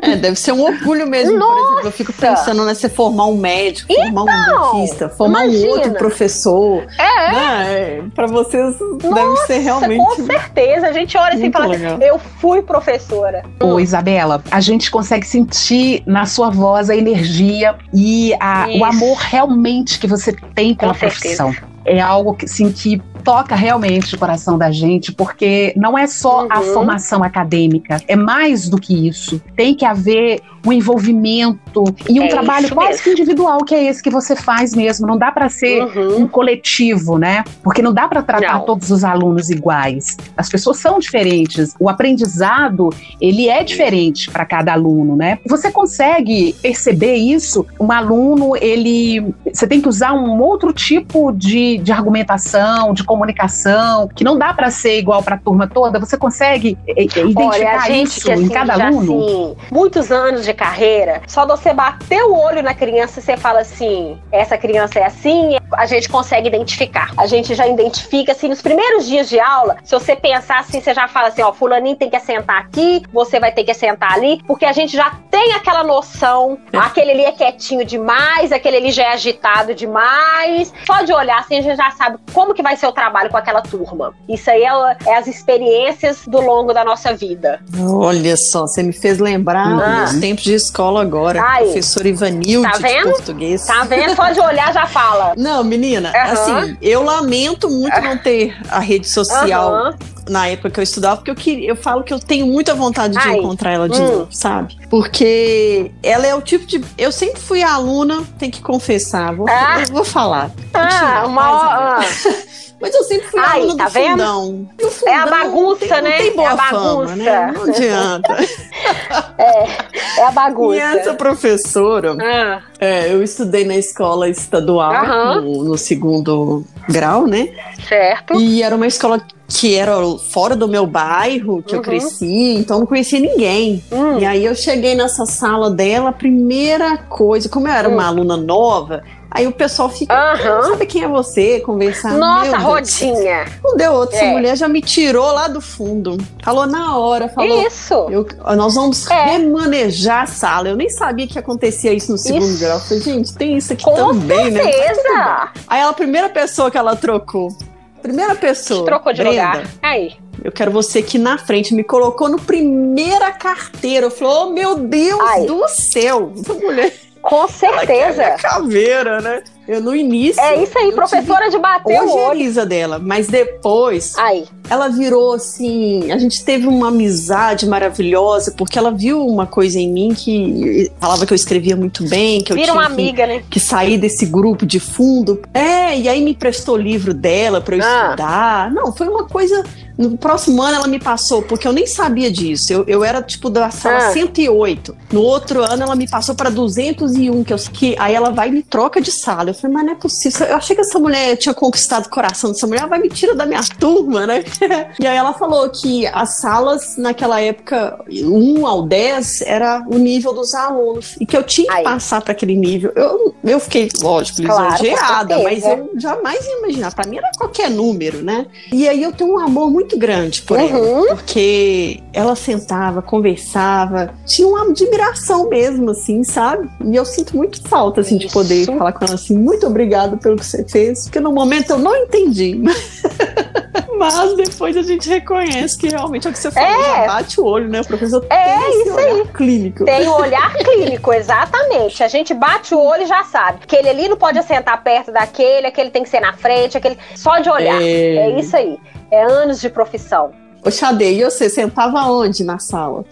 [0.01, 0.15] é.
[0.15, 1.37] Deve ser um orgulho mesmo.
[1.37, 1.53] Nossa.
[1.53, 2.73] Por exemplo, eu fico pensando, né?
[2.73, 5.67] Você formar um médico, então, formar um então, dentista, formar imagina.
[5.67, 6.87] um outro professor.
[6.97, 7.31] É.
[7.31, 8.09] Né?
[8.13, 9.97] Pra vocês Nossa, deve ser realmente.
[9.97, 10.87] Com certeza.
[10.87, 11.99] A gente olha assim e fala: legal.
[11.99, 13.43] eu fui professora.
[13.61, 19.17] Ô, Isabela, a gente consegue sentir na sua voz a energia e a, o amor
[19.17, 21.53] realmente que você tem pela profissão.
[21.85, 26.43] É algo que, assim, que toca realmente o coração da gente, porque não é só
[26.43, 26.47] uhum.
[26.49, 29.41] a formação acadêmica, é mais do que isso.
[29.55, 33.03] Tem que haver um envolvimento e um é trabalho quase mesmo.
[33.03, 35.05] que individual, que é esse que você faz mesmo.
[35.05, 36.21] Não dá para ser uhum.
[36.21, 37.43] um coletivo, né?
[37.63, 38.65] Porque não dá para tratar não.
[38.65, 40.17] todos os alunos iguais.
[40.37, 41.75] As pessoas são diferentes.
[41.79, 45.39] O aprendizado, ele é diferente para cada aluno, né?
[45.45, 47.65] Você consegue perceber isso?
[47.79, 54.07] Um aluno, ele você tem que usar um outro tipo de, de argumentação, de comunicação,
[54.07, 55.99] que não dá para ser igual para a turma toda.
[55.99, 59.25] Você consegue identificar Olha, isso que, assim, em cada aluno?
[59.25, 63.23] Assim, muitos anos de de carreira, só de você bater o olho na criança e
[63.23, 67.11] você fala assim: essa criança é assim, a gente consegue identificar.
[67.17, 70.93] A gente já identifica, assim, nos primeiros dias de aula, se você pensar assim, você
[70.93, 74.41] já fala assim: ó, Fulaninho tem que sentar aqui, você vai ter que sentar ali,
[74.47, 76.77] porque a gente já tem aquela noção, é.
[76.77, 80.71] aquele ali é quietinho demais, aquele ali já é agitado demais.
[80.85, 83.37] Só de olhar assim, a gente já sabe como que vai ser o trabalho com
[83.37, 84.13] aquela turma.
[84.29, 87.59] Isso aí é, é as experiências do longo da nossa vida.
[87.79, 90.03] Olha só, você me fez lembrar ah.
[90.03, 91.41] dos tempos de escola agora.
[91.41, 93.65] Ai, professor Ivanilde tá de português.
[93.65, 94.15] Tá vendo?
[94.15, 95.33] Só de olhar já fala.
[95.37, 96.31] Não, menina, uhum.
[96.31, 99.93] assim, eu lamento muito não ter a rede social uhum.
[100.27, 103.13] na época que eu estudava, porque eu, queria, eu falo que eu tenho muita vontade
[103.13, 103.37] de Ai.
[103.37, 104.05] encontrar ela de hum.
[104.05, 104.77] novo, sabe?
[104.89, 106.83] Porque ela é o tipo de.
[106.97, 109.83] Eu sempre fui aluna, tem que confessar, vou, ah.
[109.89, 110.51] vou falar.
[110.73, 111.99] Ah, uma.
[112.83, 114.09] Mas eu sempre fui Ai, aluna tá do vendo?
[114.09, 114.67] fundão.
[114.77, 115.13] fundão.
[115.13, 116.17] É a bagunça, tem, né?
[116.17, 117.51] Tem boa é fama, né?
[117.53, 118.33] Não adianta.
[119.39, 120.75] é, é a bagunça.
[120.75, 122.61] E essa professora, ah.
[122.77, 127.53] é, eu estudei na escola estadual, no, no segundo grau, né?
[127.87, 128.33] Certo.
[128.33, 129.93] E era uma escola que era
[130.31, 131.79] fora do meu bairro, que uhum.
[131.79, 133.83] eu cresci, então não conhecia ninguém.
[133.91, 134.19] Uhum.
[134.19, 137.93] E aí eu cheguei nessa sala dela, a primeira coisa, como eu era uhum.
[137.93, 139.03] uma aluna nova,
[139.35, 140.69] Aí o pessoal fica, uhum.
[140.69, 141.59] sabe quem é você?
[141.61, 142.13] Conversar.
[142.13, 143.45] Nossa, rodinha.
[143.63, 144.15] Não deu outro.
[144.15, 144.31] Essa é.
[144.31, 146.19] mulher já me tirou lá do fundo.
[146.43, 147.65] Falou na hora, falou.
[147.65, 147.95] Isso.
[148.11, 149.25] Eu, nós vamos é.
[149.31, 150.69] remanejar a sala.
[150.69, 152.59] Eu nem sabia que acontecia isso no segundo isso.
[152.59, 152.77] grau.
[152.77, 154.61] Eu falei, gente, tem isso aqui Com também, né?
[154.61, 155.01] certeza.
[155.01, 155.49] né?
[155.67, 157.57] Aí ela, a primeira pessoa que ela trocou.
[158.03, 158.85] Primeira pessoa.
[158.85, 159.67] Trocou de Brenda, lugar.
[159.81, 160.17] Aí.
[160.43, 161.73] Eu quero você aqui na frente.
[161.73, 164.07] Me colocou no primeira carteira.
[164.07, 166.33] Eu falei, oh meu Deus do céu.
[166.37, 166.93] Essa mulher.
[167.21, 168.21] Com certeza.
[168.23, 169.43] Ela caveira, né?
[169.67, 170.41] Eu no início.
[170.41, 172.65] É isso aí, professora de bater o olho.
[172.65, 174.45] dela, mas depois aí.
[174.69, 179.89] ela virou assim, a gente teve uma amizade maravilhosa porque ela viu uma coisa em
[179.89, 183.33] mim que falava que eu escrevia muito bem, que eu Vira tinha uma amiga, que,
[183.33, 183.43] né?
[183.49, 185.41] que sair desse grupo de fundo.
[185.53, 188.03] É, e aí me prestou o livro dela para eu ah.
[188.03, 188.71] estudar.
[188.71, 189.63] Não, foi uma coisa
[189.97, 192.73] no próximo ano ela me passou, porque eu nem sabia disso.
[192.73, 194.11] Eu, eu era tipo da sala ah.
[194.11, 194.95] 108.
[195.11, 198.51] No outro ano ela me passou para 201, que, eu, que aí ela vai e
[198.51, 199.52] me troca de sala.
[199.53, 200.47] Eu falei, mas não é possível.
[200.47, 203.35] Eu achei que essa mulher tinha conquistado o coração dessa mulher, ela vai me tirar
[203.35, 204.43] da minha turma, né?
[204.99, 210.33] e aí ela falou que as salas naquela época, 1 ao 10, era o nível
[210.33, 211.15] dos alunos.
[211.19, 212.91] E que eu tinha que passar para aquele nível.
[212.95, 216.93] Eu, eu fiquei, lógico, claro, lisonjeada, mas eu jamais ia imaginar.
[216.93, 218.47] Para mim era qualquer número, né?
[218.71, 220.65] E aí eu tenho um amor muito grande por uhum.
[220.65, 226.69] ela, porque ela sentava, conversava, tinha uma admiração mesmo, assim, sabe?
[226.85, 230.37] E eu sinto muito falta, assim, de poder falar com ela assim, muito obrigada pelo
[230.37, 232.59] que você fez, porque no momento eu não entendi.
[233.97, 237.07] Mas depois a gente reconhece que realmente é o que você falou, é.
[237.07, 237.81] bate o olho, né?
[237.81, 239.25] O professor é tem isso aí.
[239.33, 239.85] clínico.
[239.85, 242.03] Tem o olhar clínico, exatamente.
[242.03, 243.65] A gente bate o olho e já sabe.
[243.65, 246.97] Que ele ali não pode assentar perto daquele, aquele tem que ser na frente, aquele.
[247.15, 247.81] Só de olhar.
[247.81, 248.77] É, é isso aí.
[249.09, 250.42] É anos de profissão.
[250.65, 253.03] Ô, Xade, e você sentava onde na sala?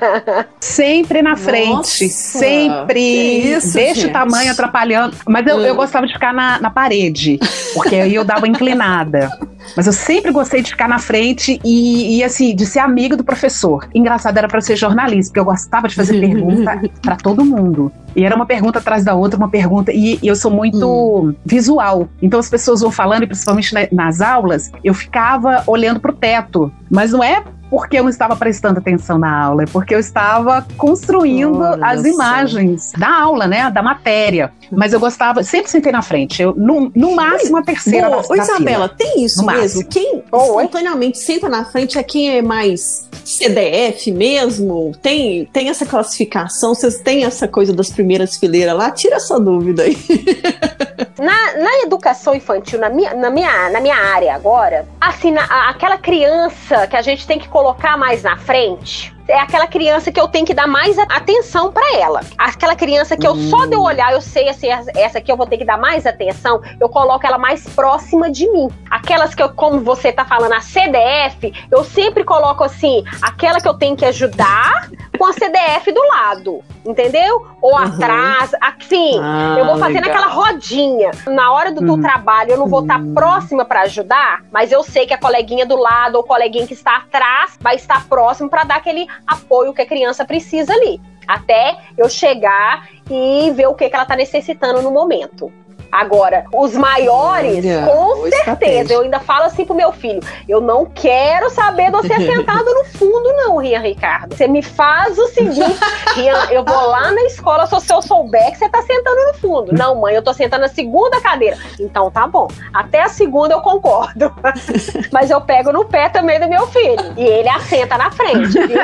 [0.60, 1.70] sempre na frente.
[1.70, 3.00] Nossa, sempre.
[3.00, 4.10] Isso, Deixa gente.
[4.10, 5.16] o tamanho atrapalhando.
[5.26, 5.60] Mas eu, hum.
[5.60, 7.38] eu gostava de ficar na, na parede,
[7.72, 9.30] porque aí eu dava inclinada.
[9.76, 13.24] Mas eu sempre gostei de ficar na frente e, e assim, de ser amigo do
[13.24, 13.88] professor.
[13.94, 17.90] Engraçado era para ser jornalista, porque eu gostava de fazer pergunta para todo mundo.
[18.14, 19.90] E era uma pergunta atrás da outra, uma pergunta.
[19.92, 21.34] E, e eu sou muito hum.
[21.44, 22.08] visual.
[22.20, 26.70] Então as pessoas vão falando, e principalmente nas aulas, eu ficava olhando pro teto.
[26.92, 30.62] Mas não é porque eu não estava prestando atenção na aula, é porque eu estava
[30.76, 33.70] construindo Olha as imagens da aula, né?
[33.70, 34.52] Da matéria.
[34.70, 36.42] Mas eu gostava, sempre sentei na frente.
[36.42, 38.10] Eu, no, no máximo, a terceira.
[38.10, 38.36] Boa.
[38.36, 39.62] Da, Isabela, tem isso no mesmo?
[39.62, 39.88] Máximo.
[39.88, 44.92] Quem espontaneamente senta na frente é quem é mais CDF mesmo?
[45.00, 46.74] Tem, tem essa classificação?
[46.74, 48.90] Vocês têm essa coisa das primeiras fileiras lá?
[48.90, 49.96] Tira essa dúvida aí.
[51.18, 55.96] Na, na educação infantil, na minha, na, minha, na minha área agora, assim, na, aquela
[55.96, 57.61] criança que a gente tem que colocar
[57.96, 62.20] mais na frente, é aquela criança que eu tenho que dar mais atenção para ela.
[62.36, 65.46] Aquela criança que eu só de eu olhar, eu sei assim, essa aqui eu vou
[65.46, 68.68] ter que dar mais atenção, eu coloco ela mais próxima de mim.
[68.90, 73.68] Aquelas que eu, como você tá falando, a CDF, eu sempre coloco assim, aquela que
[73.68, 77.46] eu tenho que ajudar com a CDF do lado, entendeu?
[77.60, 77.78] Ou uhum.
[77.78, 80.24] atrás, assim, ah, eu vou fazendo legal.
[80.24, 81.10] aquela rodinha.
[81.26, 82.02] Na hora do, do uhum.
[82.02, 83.14] trabalho, eu não vou estar tá uhum.
[83.14, 86.96] próxima para ajudar, mas eu sei que a coleguinha do lado ou coleguinha que está
[86.96, 91.00] atrás vai estar próximo para dar aquele apoio que a criança precisa ali.
[91.26, 95.52] Até eu chegar e ver o que, que ela está necessitando no momento.
[95.92, 98.94] Agora, os maiores, Olha, com certeza.
[98.94, 102.84] Eu ainda falo assim pro meu filho: eu não quero saber de você sentado no
[102.86, 104.34] fundo, não, Rian Ricardo.
[104.34, 105.60] Você me faz o seguinte:
[106.16, 109.34] Rian, eu vou lá na escola, só se eu souber que você tá sentando no
[109.34, 109.74] fundo.
[109.74, 111.58] Não, mãe, eu tô sentando na segunda cadeira.
[111.78, 112.48] Então tá bom.
[112.72, 114.32] Até a segunda eu concordo.
[115.12, 117.12] Mas eu pego no pé também do meu filho.
[117.18, 118.80] E ele assenta na frente, viu?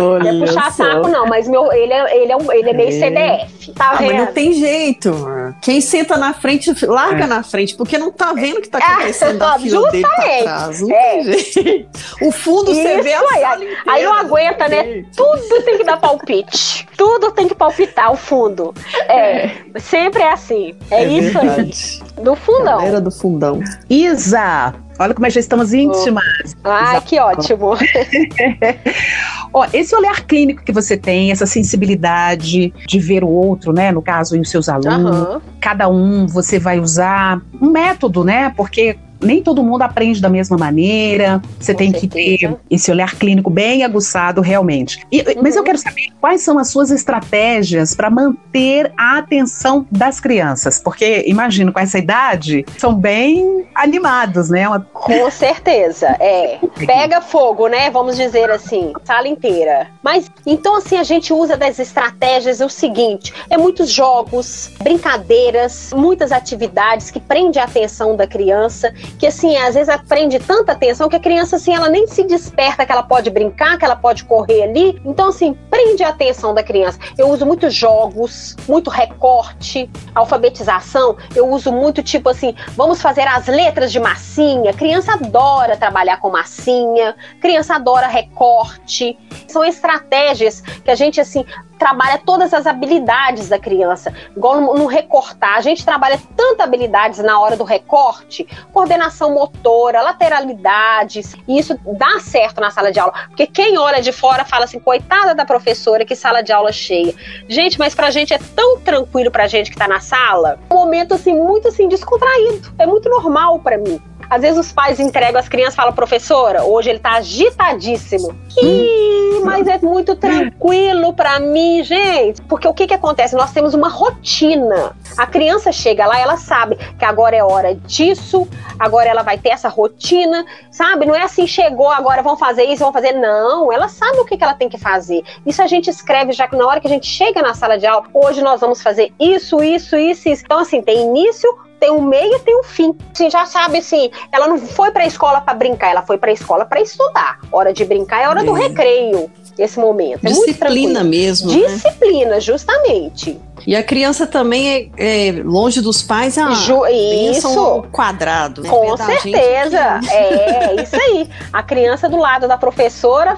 [0.00, 0.84] Olha não é puxar só.
[0.84, 2.92] saco, não, mas meu, ele, é, ele, é, um, ele é meio é.
[2.92, 3.72] CDF.
[3.72, 4.12] Tá ah, vendo?
[4.12, 5.54] Mas não tem jeito.
[5.60, 7.26] Quem senta na frente, larga é.
[7.26, 10.80] na frente, porque não tá vendo o que tá acontecendo é, fila dele pra trás.
[10.80, 11.10] Não é.
[11.10, 11.88] tem jeito.
[12.22, 15.04] O fundo isso você vê a aí, sala inteira, aí não aguenta, né?
[15.16, 16.86] Tudo tem que dar palpite.
[16.96, 18.74] Tudo tem que palpitar o fundo.
[19.08, 19.78] É, é.
[19.78, 20.74] sempre é assim.
[20.90, 22.02] É, é isso verdade.
[22.16, 22.24] aí.
[22.24, 22.78] Do fundão.
[22.78, 23.60] Galera do fundão.
[23.90, 26.56] Isa, Olha como já estamos íntimas.
[26.64, 27.74] Ah, que ótimo.
[29.52, 33.92] Ó, esse olhar clínico que você tem, essa sensibilidade de ver o outro, né?
[33.92, 35.40] No caso, os seus alunos, uhum.
[35.60, 38.52] cada um você vai usar um método, né?
[38.56, 41.40] Porque nem todo mundo aprende da mesma maneira.
[41.58, 42.08] Você Com tem certeza.
[42.08, 45.06] que ter esse olhar clínico bem aguçado, realmente.
[45.10, 45.42] E, uhum.
[45.42, 50.78] Mas eu quero saber quais são as suas estratégias para manter a atenção das crianças,
[50.78, 54.68] porque imagino com essa idade são bem animados, né?
[54.68, 54.80] Uma...
[54.80, 56.58] Com certeza, é.
[56.86, 57.90] Pega fogo, né?
[57.90, 59.88] Vamos dizer assim, sala inteira.
[60.02, 66.32] Mas então assim a gente usa das estratégias o seguinte: é muitos jogos, brincadeiras, muitas
[66.32, 71.16] atividades que prendem a atenção da criança que assim, às vezes aprende tanta atenção que
[71.16, 74.64] a criança assim, ela nem se desperta que ela pode brincar, que ela pode correr
[74.64, 75.00] ali.
[75.04, 76.98] Então assim, prende a atenção da criança.
[77.16, 81.16] Eu uso muito jogos, muito recorte, alfabetização.
[81.34, 84.72] Eu uso muito tipo assim, vamos fazer as letras de massinha.
[84.72, 89.18] Criança adora trabalhar com massinha, criança adora recorte.
[89.48, 91.44] São estratégias que a gente assim
[91.78, 95.56] trabalha todas as habilidades da criança, igual no, no, recortar.
[95.56, 102.18] A gente trabalha tanta habilidades na hora do recorte, coordenação motora, lateralidades, e isso dá
[102.20, 106.04] certo na sala de aula, porque quem olha de fora fala assim, coitada da professora,
[106.04, 107.14] que sala de aula cheia.
[107.48, 111.14] Gente, mas pra gente é tão tranquilo pra gente que tá na sala, um momento
[111.14, 114.00] assim muito assim descontraído, é muito normal para mim.
[114.28, 118.34] Às vezes os pais entregam as crianças e falam, professora, hoje ele tá agitadíssimo.
[118.56, 122.42] Ih, mas é muito tranquilo para mim, gente.
[122.42, 123.34] Porque o que que acontece?
[123.36, 124.96] Nós temos uma rotina.
[125.16, 128.46] A criança chega lá, ela sabe que agora é hora disso,
[128.78, 131.06] agora ela vai ter essa rotina, sabe?
[131.06, 133.12] Não é assim, chegou, agora vão fazer isso, vão fazer.
[133.12, 135.22] Não, ela sabe o que, que ela tem que fazer.
[135.44, 137.86] Isso a gente escreve já que na hora que a gente chega na sala de
[137.86, 140.42] aula, hoje nós vamos fazer isso, isso, isso, isso.
[140.44, 142.94] Então, assim, tem início, tem um meio e tem um fim.
[143.12, 146.30] Assim, já sabe assim, ela não foi para a escola para brincar, ela foi para
[146.30, 147.38] a escola para estudar.
[147.50, 148.44] Hora de brincar é hora é.
[148.44, 150.24] do recreio, esse momento.
[150.24, 151.50] É Disciplina mesmo.
[151.50, 151.66] Né?
[151.66, 152.40] Disciplina, né?
[152.40, 153.38] justamente.
[153.66, 158.62] E a criança também é, é longe dos pais, ah, Ju, isso quadrado.
[158.62, 158.68] Né?
[158.68, 160.12] Com certeza, que...
[160.12, 161.28] é isso aí.
[161.52, 163.36] A criança do lado da professora,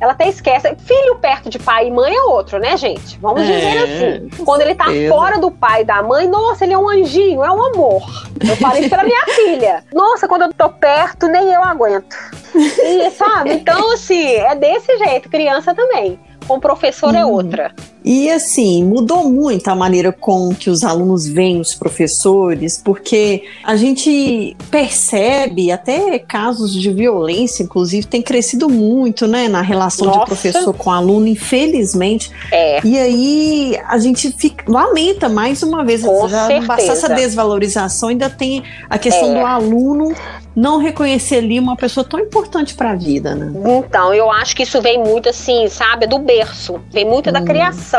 [0.00, 0.74] ela até esquece.
[0.78, 3.18] Filho perto de pai e mãe é outro, né, gente?
[3.20, 4.44] Vamos é, dizer assim.
[4.44, 7.50] Quando ele tá fora do pai e da mãe, nossa, ele é um anjinho, é
[7.50, 8.02] um amor.
[8.48, 9.84] Eu falei isso pela minha filha.
[9.92, 12.16] Nossa, quando eu tô perto, nem eu aguento.
[12.54, 13.52] E, sabe?
[13.52, 17.30] Então, assim, é desse jeito, criança também com professor é uhum.
[17.30, 17.74] é outra.
[18.06, 23.74] E assim, mudou muito a maneira com que os alunos veem os professores, porque a
[23.74, 30.20] gente percebe até casos de violência, inclusive, tem crescido muito, né, na relação Nossa.
[30.20, 32.30] de professor com aluno, infelizmente.
[32.52, 32.80] É.
[32.86, 36.66] E aí a gente fica, lamenta mais uma vez, com já certeza.
[36.68, 39.40] basta essa desvalorização, ainda tem a questão é.
[39.40, 40.14] do aluno
[40.56, 43.52] não reconhecer ali uma pessoa tão importante para a vida, né?
[43.78, 47.32] Então, eu acho que isso vem muito assim, sabe, do berço, vem muito hum.
[47.32, 47.95] da criação.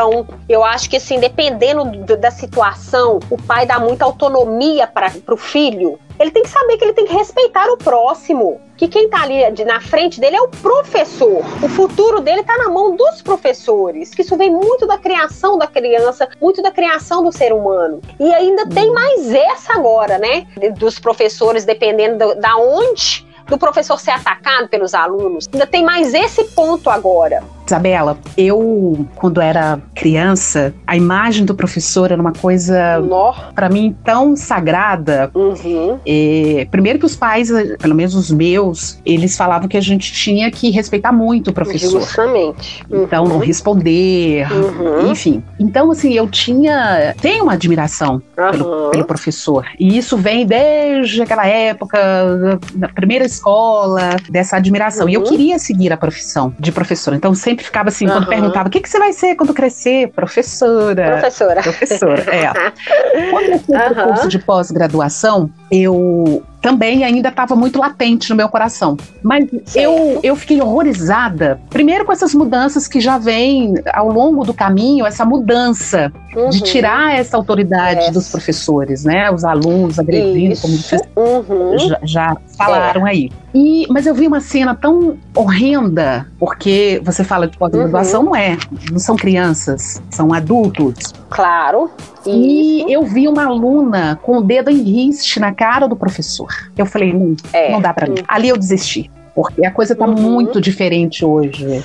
[0.48, 5.98] Eu acho que assim, dependendo da situação, o pai dá muita autonomia para o filho
[6.18, 8.60] ele tem que saber que ele tem que respeitar o próximo.
[8.76, 11.44] Que quem tá ali de, na frente dele é o professor.
[11.62, 14.12] O futuro dele tá na mão dos professores.
[14.14, 18.00] Que isso vem muito da criação da criança, muito da criação do ser humano.
[18.18, 20.46] E ainda tem mais essa agora, né?
[20.76, 25.48] Dos professores, dependendo da onde do professor ser atacado pelos alunos.
[25.52, 27.42] Ainda tem mais esse ponto agora.
[27.68, 33.02] Isabela, eu, quando era criança, a imagem do professor era uma coisa,
[33.54, 35.30] para mim, tão sagrada.
[35.34, 35.98] Uhum.
[36.06, 40.50] É, primeiro que os pais, pelo menos os meus, eles falavam que a gente tinha
[40.50, 42.00] que respeitar muito o professor.
[42.00, 42.84] Justamente.
[42.90, 43.04] Uhum.
[43.04, 45.10] Então, não responder, uhum.
[45.10, 45.42] enfim.
[45.58, 49.66] Então, assim, eu tinha, tenho uma admiração pelo, pelo, professor.
[49.78, 51.98] E isso vem desde aquela época,
[52.74, 55.08] da primeira escola, dessa admiração.
[55.08, 55.26] E eu uhum.
[55.26, 57.14] queria seguir a profissão de professor.
[57.14, 58.12] Então, sempre sempre ficava assim, uhum.
[58.12, 60.08] quando perguntava, o que, que você vai ser quando crescer?
[60.08, 61.12] Professora.
[61.12, 61.62] Professora.
[61.62, 62.50] Professora, é.
[63.30, 64.02] quando eu fiz uhum.
[64.02, 68.96] o curso de pós-graduação, eu também ainda estava muito latente no meu coração.
[69.22, 74.52] Mas eu, eu fiquei horrorizada, primeiro com essas mudanças que já vêm ao longo do
[74.52, 76.50] caminho, essa mudança uhum.
[76.50, 79.30] de tirar essa autoridade dos professores, né?
[79.30, 80.62] Os alunos agredindo, Isso.
[80.62, 81.78] como vocês uhum.
[81.78, 83.10] já, já, falaram é.
[83.10, 83.30] aí.
[83.54, 88.26] E, mas eu vi uma cena tão horrenda, porque você fala de pós-graduação, uhum.
[88.26, 88.56] não é,
[88.90, 91.12] não são crianças, são adultos.
[91.30, 91.90] Claro.
[92.26, 96.47] E eu vi uma aluna com o dedo em riste na cara do professor.
[96.76, 97.70] Eu falei, não, é.
[97.70, 98.16] não dá para mim.
[98.26, 100.14] Ali eu desisti porque a coisa está uhum.
[100.14, 101.64] muito diferente hoje.
[101.76, 101.82] É,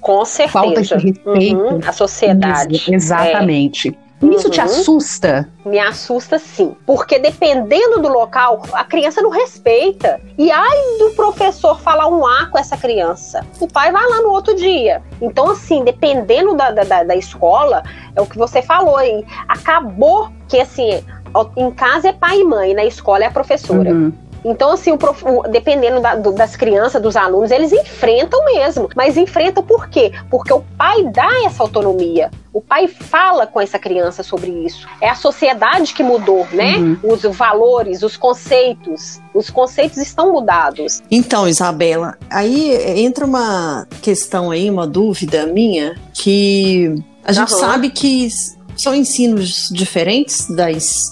[0.00, 0.52] Com certeza.
[0.52, 1.56] Falta de respeito.
[1.56, 1.80] Uhum.
[1.84, 2.76] A sociedade.
[2.76, 3.88] Isso, exatamente.
[3.88, 4.04] É.
[4.26, 4.50] Isso uhum.
[4.50, 5.48] te assusta?
[5.66, 6.74] Me assusta sim.
[6.86, 10.20] Porque dependendo do local, a criança não respeita.
[10.38, 13.44] E ai do professor falar um A com essa criança.
[13.58, 15.02] O pai vai lá no outro dia.
[15.20, 17.82] Então, assim, dependendo da, da, da escola,
[18.14, 19.24] é o que você falou aí.
[19.48, 21.02] Acabou que, assim,
[21.56, 23.92] em casa é pai e mãe, na escola é a professora.
[23.92, 24.12] Uhum.
[24.44, 25.24] Então, assim, o prof...
[25.50, 28.90] dependendo da, do, das crianças, dos alunos, eles enfrentam mesmo.
[28.94, 30.12] Mas enfrentam por quê?
[30.30, 32.30] Porque o pai dá essa autonomia.
[32.52, 34.86] O pai fala com essa criança sobre isso.
[35.00, 36.76] É a sociedade que mudou, né?
[36.76, 36.98] Uhum.
[37.02, 39.18] Os valores, os conceitos.
[39.32, 41.02] Os conceitos estão mudados.
[41.10, 47.58] Então, Isabela, aí entra uma questão aí, uma dúvida minha, que a gente uhum.
[47.58, 48.28] sabe que
[48.76, 50.66] são ensinos diferentes da,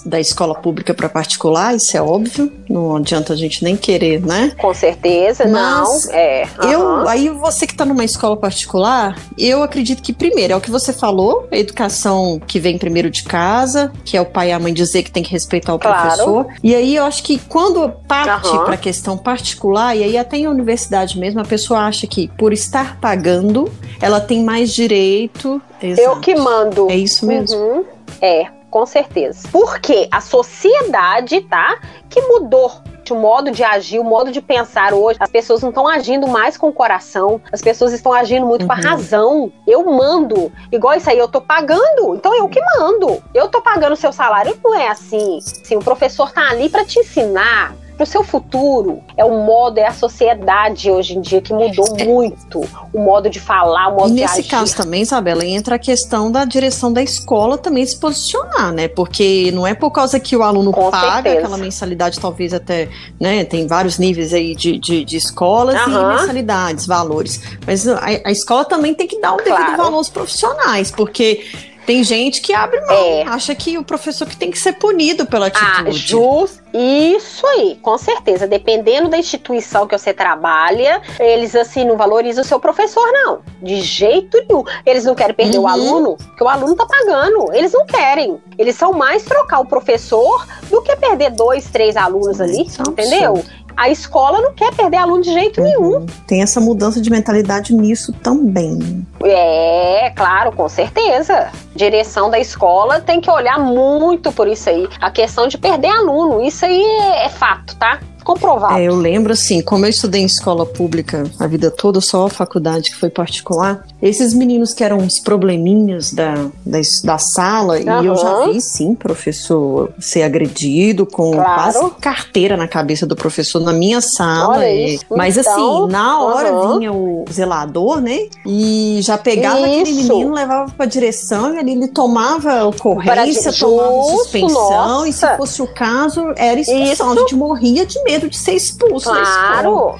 [0.05, 2.51] da escola pública para particular, isso é óbvio.
[2.69, 4.53] Não adianta a gente nem querer, né?
[4.57, 6.13] Com certeza, Mas não.
[6.13, 6.69] É, uhum.
[6.69, 10.71] eu, aí você que está numa escola particular, eu acredito que primeiro é o que
[10.71, 14.59] você falou, a educação que vem primeiro de casa, que é o pai e a
[14.59, 16.01] mãe dizer que tem que respeitar o claro.
[16.01, 16.47] professor.
[16.63, 18.65] E aí eu acho que quando parte uhum.
[18.65, 22.53] para a questão particular, e aí até em universidade mesmo, a pessoa acha que por
[22.53, 25.61] estar pagando, ela tem mais direito.
[25.83, 26.07] Exato.
[26.07, 26.89] Eu que mando.
[26.89, 27.57] É isso mesmo.
[27.59, 27.85] Uhum.
[28.21, 29.47] É, com certeza.
[29.51, 31.77] Porque a sociedade, tá?
[32.09, 32.71] Que mudou
[33.11, 35.17] o modo de agir, o modo de pensar hoje.
[35.21, 38.67] As pessoas não estão agindo mais com o coração, as pessoas estão agindo muito uhum.
[38.67, 38.83] com a uhum.
[38.83, 39.51] razão.
[39.67, 40.51] Eu mando.
[40.71, 43.21] Igual isso aí, eu tô pagando, então eu que mando.
[43.33, 44.57] Eu tô pagando o seu salário.
[44.63, 45.39] Não é assim.
[45.41, 49.01] Sim, o professor tá ali para te ensinar, para o seu futuro.
[49.15, 52.05] É o modo, é a sociedade hoje em dia que mudou é.
[52.05, 52.61] muito.
[52.91, 54.49] O modo de falar, o modo e de nesse agir.
[54.49, 58.87] caso também, Isabela, entra a questão da direção da escola também se posicionar, né?
[58.87, 61.37] Porque não é por causa que o aluno Com paga certeza.
[61.39, 62.89] aquela mensalidade, talvez até,
[63.19, 63.43] né?
[63.43, 67.41] Tem vários níveis aí de, de, de escolas e mensalidades, valores.
[67.65, 69.63] Mas a, a, escola também tem que dar um claro.
[69.63, 71.43] devido valor aos profissionais, porque
[71.85, 73.23] Tem gente que abre mão, é.
[73.23, 75.89] acha que o professor que tem que ser punido pela ah, atitude.
[75.89, 78.47] Ah, just, isso aí, com certeza.
[78.47, 83.41] Dependendo da instituição que você trabalha, eles assim não valorizam o seu professor, não.
[83.61, 84.63] De jeito nenhum.
[84.85, 85.65] Eles não querem perder uhum.
[85.65, 87.53] o aluno, porque o aluno tá pagando.
[87.53, 88.41] Eles não querem.
[88.57, 93.43] Eles são mais trocar o professor do que perder dois, três alunos ali, entendeu?
[93.75, 95.67] A escola não quer perder aluno de jeito uhum.
[95.67, 96.05] nenhum.
[96.27, 99.05] Tem essa mudança de mentalidade nisso também.
[99.23, 101.51] É, claro, com certeza.
[101.75, 104.87] Direção da escola tem que olhar muito por isso aí.
[104.99, 107.99] A questão de perder aluno, isso aí é, é fato, tá?
[108.23, 108.75] Comprovado.
[108.75, 112.29] É, eu lembro assim, como eu estudei em escola pública a vida toda, só a
[112.29, 116.33] faculdade que foi particular, esses meninos que eram os probleminhas da,
[116.65, 118.03] da, da sala, uhum.
[118.03, 121.53] e eu já vi sim professor ser agredido com claro.
[121.53, 124.67] quase carteira na cabeça do professor na minha sala.
[124.67, 126.79] E, mas assim, então, assim, na hora uhum.
[126.79, 128.27] vinha o zelador, né?
[128.45, 129.81] E já pegava isso.
[129.81, 135.07] aquele menino, levava pra direção e ali ele tomava ocorrência, tomava suspensão, nossa.
[135.07, 136.91] e se fosse o caso, era expulsão.
[136.91, 137.03] Isso.
[137.03, 139.95] A gente morria de medo medo de ser expulso claro,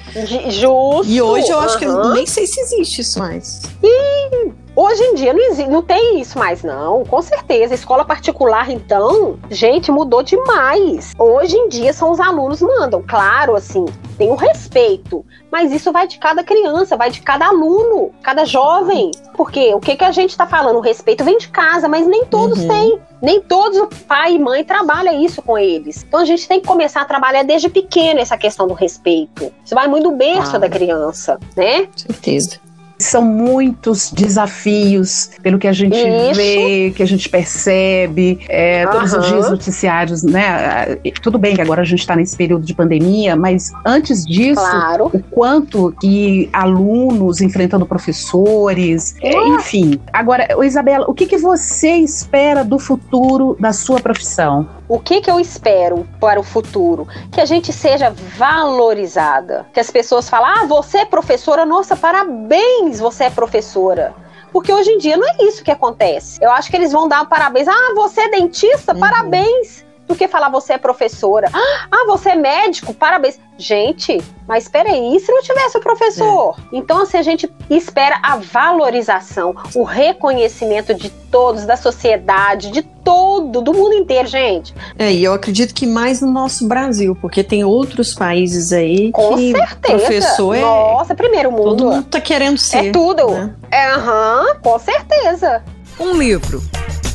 [0.50, 1.10] justo.
[1.10, 3.62] E hoje eu acho que eu nem sei se existe isso mais.
[3.82, 7.04] E Hoje em dia não, existe, não tem isso mais, não.
[7.04, 7.74] Com certeza.
[7.74, 11.12] Escola particular, então, gente, mudou demais.
[11.18, 13.02] Hoje em dia são os alunos mandam.
[13.06, 13.84] Claro, assim,
[14.18, 15.24] tem o respeito.
[15.50, 19.12] Mas isso vai de cada criança, vai de cada aluno, cada jovem.
[19.36, 20.76] Porque o que, que a gente está falando?
[20.76, 22.68] O respeito vem de casa, mas nem todos uhum.
[22.68, 23.00] têm.
[23.22, 26.04] Nem todos, o pai e mãe, trabalha isso com eles.
[26.06, 29.52] Então a gente tem que começar a trabalhar desde pequeno essa questão do respeito.
[29.64, 31.88] Isso vai muito do berço ah, da criança, né?
[31.96, 32.63] Certeza.
[32.98, 36.34] São muitos desafios, pelo que a gente Isso.
[36.34, 38.92] vê, que a gente percebe, é, uhum.
[38.92, 40.96] todos os dias noticiários, né?
[41.22, 45.10] Tudo bem que agora a gente está nesse período de pandemia, mas antes disso, claro.
[45.12, 50.00] o quanto que alunos enfrentando professores, é, enfim.
[50.12, 54.68] Agora, Isabela, o que, que você espera do futuro da sua profissão?
[54.86, 57.08] O que, que eu espero para o futuro?
[57.32, 59.66] Que a gente seja valorizada.
[59.72, 64.14] Que as pessoas falem, ah, você é professora, nossa, parabéns, você é professora.
[64.52, 66.38] Porque hoje em dia não é isso que acontece.
[66.42, 67.66] Eu acho que eles vão dar parabéns.
[67.66, 68.92] Ah, você é dentista?
[68.92, 69.00] Uhum.
[69.00, 71.48] Parabéns do que falar você é professora.
[71.52, 73.38] Ah, você é médico, parabéns.
[73.56, 76.56] Gente, mas espera aí, e se não tivesse o professor?
[76.58, 76.76] É.
[76.76, 83.62] Então, assim, a gente espera a valorização, o reconhecimento de todos, da sociedade, de todo,
[83.62, 84.74] do mundo inteiro, gente.
[84.98, 89.36] É, e eu acredito que mais no nosso Brasil, porque tem outros países aí Com
[89.36, 89.98] que certeza.
[89.98, 90.60] professor é...
[90.60, 91.62] Nossa, primeiro mundo.
[91.62, 92.86] Todo mundo tá querendo ser.
[92.86, 93.30] É tudo.
[93.30, 93.54] Né?
[93.70, 95.62] É, aham, com certeza.
[96.00, 96.60] Um livro,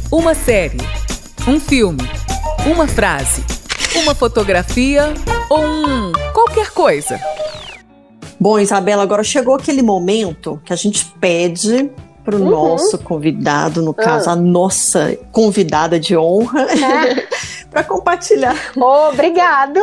[0.10, 0.78] uma série,
[1.46, 2.18] um filme
[2.72, 3.43] uma frase,
[3.95, 5.11] uma fotografia
[5.49, 7.20] ou um qualquer coisa.
[8.39, 11.89] Bom, Isabela, agora chegou aquele momento que a gente pede
[12.30, 12.50] para o uhum.
[12.50, 14.34] nosso convidado, no caso, uhum.
[14.34, 17.28] a nossa convidada de honra, é.
[17.72, 18.56] para compartilhar.
[18.78, 19.80] Obrigado!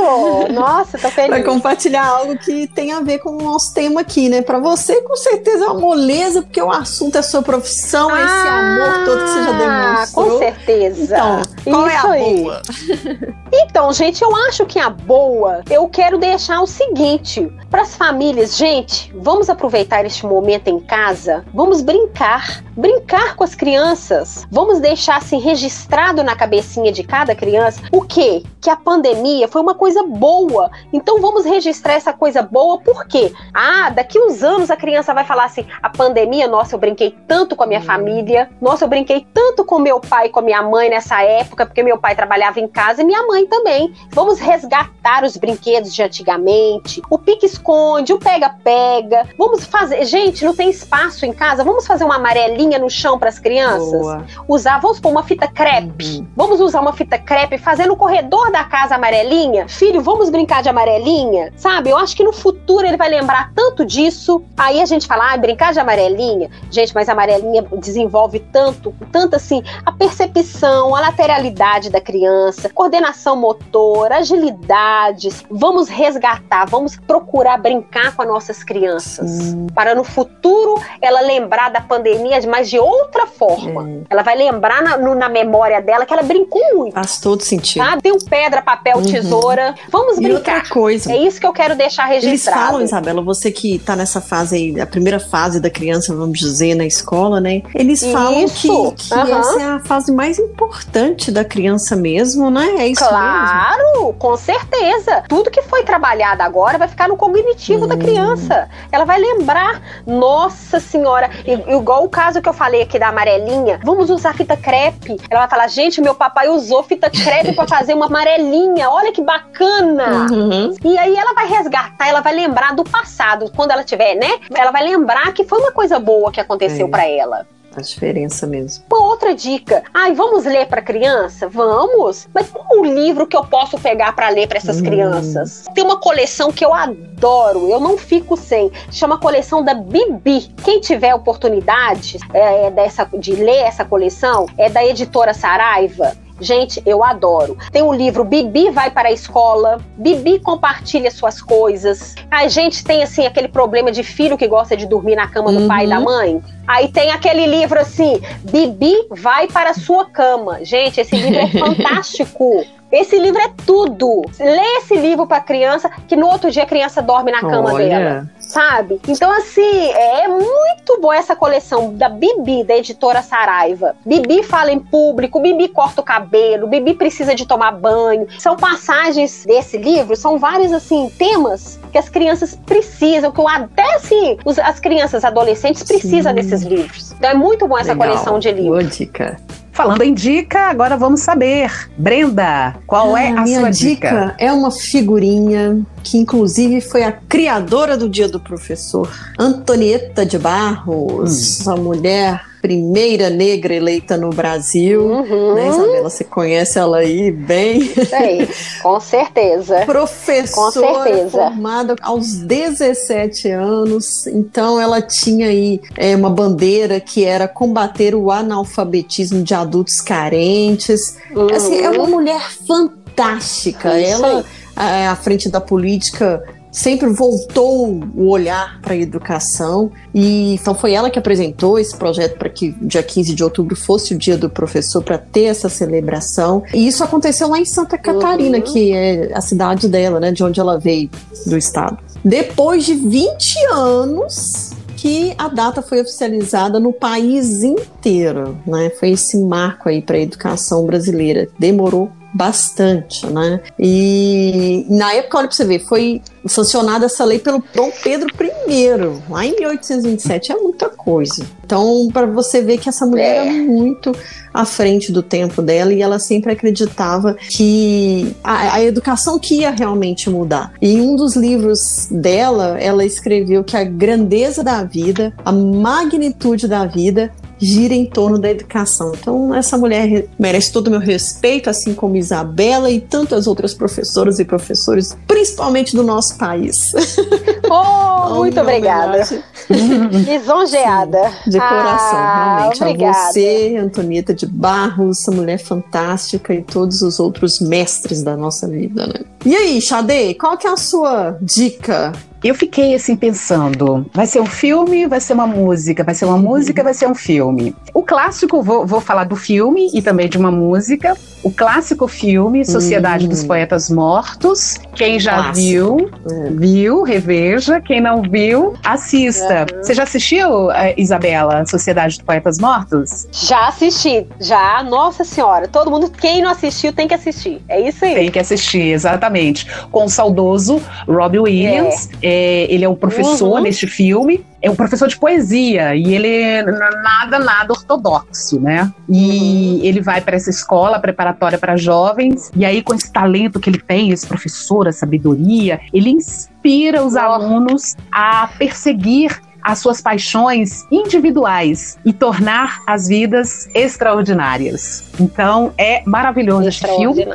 [0.53, 1.31] Nossa, tô feliz.
[1.31, 4.43] para compartilhar algo que tem a ver com o nosso tema aqui, né?
[4.43, 8.49] Para você, com certeza, é uma moleza, porque o assunto é sua profissão, ah, esse
[8.49, 10.31] amor todo que você já demonstrou.
[10.31, 11.17] Com certeza.
[11.17, 12.43] Então, qual Isso é a aí.
[12.43, 12.63] boa?
[13.53, 18.57] Então, gente, eu acho que a boa, eu quero deixar o seguinte: para as famílias,
[18.57, 22.36] gente, vamos aproveitar este momento em casa, vamos brincar,
[22.77, 28.43] brincar com as crianças, vamos deixar assim registrado na cabecinha de cada criança o quê?
[28.61, 30.71] Que a pandemia foi uma coisa boa.
[30.93, 33.33] Então vamos registrar essa coisa boa, por quê?
[33.55, 37.57] Ah, daqui uns anos a criança vai falar assim: a pandemia, nossa, eu brinquei tanto
[37.57, 37.85] com a minha hum.
[37.85, 41.67] família, nossa, eu brinquei tanto com meu pai e com a minha mãe nessa época,
[41.67, 43.95] porque meu pai trabalhava em casa e minha mãe também.
[44.11, 49.29] Vamos resgatar os brinquedos de antigamente, o pique-esconde, o pega-pega.
[49.39, 50.05] Vamos fazer.
[50.05, 54.01] Gente, não tem espaço em casa, vamos fazer uma amarelinha no chão para as crianças?
[54.01, 54.25] Boa.
[54.49, 56.19] Usar, vamos pôr uma fita crepe.
[56.19, 56.27] Uhum.
[56.37, 59.69] Vamos usar uma fita crepe fazer no corredor da casa amarelinha.
[59.69, 61.53] Filho, vamos brincar de amarelinha?
[61.57, 61.91] Sabe?
[61.91, 64.43] Eu acho que no futuro ele vai lembrar tanto disso.
[64.57, 66.51] Aí a gente fala, ah, brincar de amarelinha.
[66.71, 73.37] Gente, mas a amarelinha desenvolve tanto, tanto assim, a percepção, a lateralidade da criança, coordenação
[73.37, 75.45] motora, agilidades.
[75.51, 79.31] Vamos resgatar, vamos procurar brincar com as nossas crianças.
[79.31, 79.67] Sim.
[79.75, 82.06] Para no futuro ela lembrar da pandemia,
[82.49, 83.89] mas de outra forma.
[83.89, 83.97] É.
[84.11, 86.95] Ela vai lembrar na, no, na memória dela que ela brincou muito.
[86.95, 89.05] Faz todo sentido tem um pedra, papel, uhum.
[89.05, 89.75] tesoura.
[89.91, 90.31] Vamos brincar.
[90.31, 91.13] E outra coisa.
[91.13, 92.59] É isso que eu quero deixar registrado.
[92.59, 96.39] Eles falam, Isabela, você que tá nessa fase aí, a primeira fase da criança, vamos
[96.39, 97.63] dizer, na escola, né?
[97.75, 98.93] Eles falam isso.
[98.95, 99.39] que, que uhum.
[99.39, 102.77] essa é a fase mais importante da criança mesmo, né?
[102.79, 104.13] É isso claro, mesmo?
[104.15, 105.25] com certeza.
[105.29, 107.89] Tudo que foi trabalhado agora vai ficar no cognitivo hum.
[107.89, 108.69] da criança.
[108.91, 113.81] Ela vai lembrar, nossa senhora, igual Igual o caso que eu falei aqui da amarelinha.
[113.83, 115.17] Vamos usar fita crepe.
[115.31, 118.91] Ela vai falar, gente, meu papai usou fita crepe para fazer uma amarelinha.
[118.91, 120.27] Olha que bacana.
[120.31, 120.75] Uhum.
[120.85, 123.51] E aí ela vai resgatar, ela vai lembrar do passado.
[123.57, 124.29] Quando ela tiver, né?
[124.55, 126.91] Ela vai lembrar que foi uma coisa boa que aconteceu é.
[126.91, 127.47] para ela
[127.81, 128.85] a diferença mesmo.
[128.91, 129.83] Uma outra dica.
[129.93, 131.49] Ai, vamos ler para criança?
[131.49, 132.29] Vamos.
[132.35, 134.85] Mas qual o livro que eu posso pegar para ler para essas hum.
[134.85, 135.65] crianças?
[135.75, 138.71] Tem uma coleção que eu adoro, eu não fico sem.
[138.91, 140.49] Chama coleção da Bibi.
[140.65, 146.26] Quem tiver oportunidade é, é dessa, de ler essa coleção, é da editora Saraiva.
[146.41, 147.57] Gente, eu adoro.
[147.73, 152.15] Tem o livro Bibi vai para a escola, Bibi compartilha suas coisas.
[152.31, 155.61] A gente tem assim aquele problema de filho que gosta de dormir na cama do
[155.61, 155.69] uhum.
[155.69, 156.05] pai e da uhum.
[156.05, 156.43] mãe.
[156.67, 160.65] Aí tem aquele livro assim, Bibi vai para a sua cama.
[160.65, 162.65] Gente, esse livro é fantástico.
[162.91, 164.23] Esse livro é tudo.
[164.39, 167.89] Lê esse livro para criança, que no outro dia a criança dorme na cama Olha.
[167.89, 168.31] dela.
[168.39, 169.01] Sabe?
[169.09, 173.97] Então, assim, é muito boa essa coleção da Bibi, da editora Saraiva.
[174.05, 178.27] Bibi fala em público, Bibi corta o cabelo, Bibi precisa de tomar banho.
[178.39, 184.39] São passagens desse livro, são vários, assim, temas que as crianças precisam, que até, assim,
[184.63, 186.37] as crianças adolescentes precisam Sim.
[186.37, 187.13] desses livros.
[187.13, 188.09] Então, é muito bom essa Legal.
[188.09, 188.69] coleção de livros.
[188.69, 189.37] Boa dica.
[189.77, 191.71] Falando em dica, agora vamos saber.
[191.99, 194.09] Brenda, qual ah, é a minha sua dica?
[194.09, 194.35] dica?
[194.39, 201.67] É uma figurinha que inclusive foi a criadora do Dia do Professor, Antonieta de Barros,
[201.67, 201.71] hum.
[201.71, 205.01] a mulher primeira negra eleita no Brasil.
[205.07, 205.55] Uhum.
[205.55, 206.11] Né, Isabela?
[206.11, 207.81] Você conhece ela aí bem?
[207.83, 208.49] Sei,
[208.83, 209.87] com certeza.
[209.87, 211.31] Professora com certeza.
[211.31, 214.27] formada aos 17 anos.
[214.27, 221.19] Então, ela tinha aí é, uma bandeira que era combater o analfabetismo de adultos carentes.
[221.37, 221.47] Uhum.
[221.55, 223.97] Assim, é uma mulher fantástica.
[223.97, 224.45] ela,
[224.75, 226.43] à frente da política,
[226.77, 232.37] sempre voltou o olhar para a educação e então foi ela que apresentou esse projeto
[232.37, 236.63] para que dia 15 de outubro fosse o dia do professor para ter essa celebração.
[236.75, 238.65] E isso aconteceu lá em Santa Catarina, uhum.
[238.65, 241.09] que é a cidade dela, né, de onde ela veio
[241.47, 241.97] do estado.
[242.23, 248.91] Depois de 20 anos, que a data foi oficializada no país inteiro, né?
[248.99, 251.49] Foi esse marco aí para a educação brasileira.
[251.59, 253.61] Demorou bastante, né?
[253.79, 258.29] E na época, olha para você ver, foi sancionada essa lei pelo Dom Pedro
[258.69, 258.89] I,
[259.31, 261.47] lá em 1827, é muita coisa.
[261.65, 263.49] Então, para você ver que essa mulher é.
[263.49, 264.13] era muito
[264.53, 269.71] à frente do tempo dela e ela sempre acreditava que a, a educação que ia
[269.71, 270.73] realmente mudar.
[270.81, 276.69] E em um dos livros dela, ela escreveu que a grandeza da vida, a magnitude
[276.69, 279.13] da vida gira em torno da educação.
[279.15, 284.39] Então, essa mulher merece todo o meu respeito, assim como Isabela e tantas outras professoras
[284.39, 286.93] e professores, principalmente do nosso país.
[287.69, 289.19] Oh, muito obrigada.
[289.69, 291.33] Lisonjeada.
[291.47, 292.83] De coração, ah, realmente.
[292.83, 293.19] Obrigada.
[293.19, 298.69] A você, Antonieta de Barros, essa mulher fantástica e todos os outros mestres da nossa
[298.69, 299.25] vida, né?
[299.45, 302.13] E aí, Xade, qual que é a sua dica
[302.49, 306.39] eu fiquei assim pensando: vai ser um filme, vai ser uma música, vai ser uma
[306.39, 307.46] música, vai ser um filme.
[307.93, 311.17] O clássico, vou, vou falar do filme e também de uma música.
[311.43, 313.29] O clássico filme, Sociedade hum.
[313.29, 314.77] dos Poetas Mortos.
[314.95, 316.51] Quem já viu, é.
[316.51, 317.81] viu, reveja.
[317.81, 319.67] Quem não viu, assista.
[319.81, 323.29] Você já assistiu, eh, Isabela, Sociedade dos Poetas Mortos?
[323.33, 324.83] Já assisti, já.
[324.83, 327.63] Nossa Senhora, todo mundo, quem não assistiu, tem que assistir.
[327.69, 328.15] É isso aí.
[328.15, 329.67] Tem que assistir, exatamente.
[329.91, 332.11] Com o saudoso Robbie Williams.
[332.23, 332.27] É.
[332.37, 333.63] É, ele é o professor uhum.
[333.63, 338.93] neste filme é um professor de poesia e ele é nada, nada ortodoxo, né?
[339.09, 343.71] E ele vai para essa escola preparatória para jovens, e aí, com esse talento que
[343.71, 350.87] ele tem, esse professor, a sabedoria, ele inspira os alunos a perseguir as suas paixões
[350.93, 355.11] individuais e tornar as vidas extraordinárias.
[355.19, 357.27] Então é maravilhoso este filme.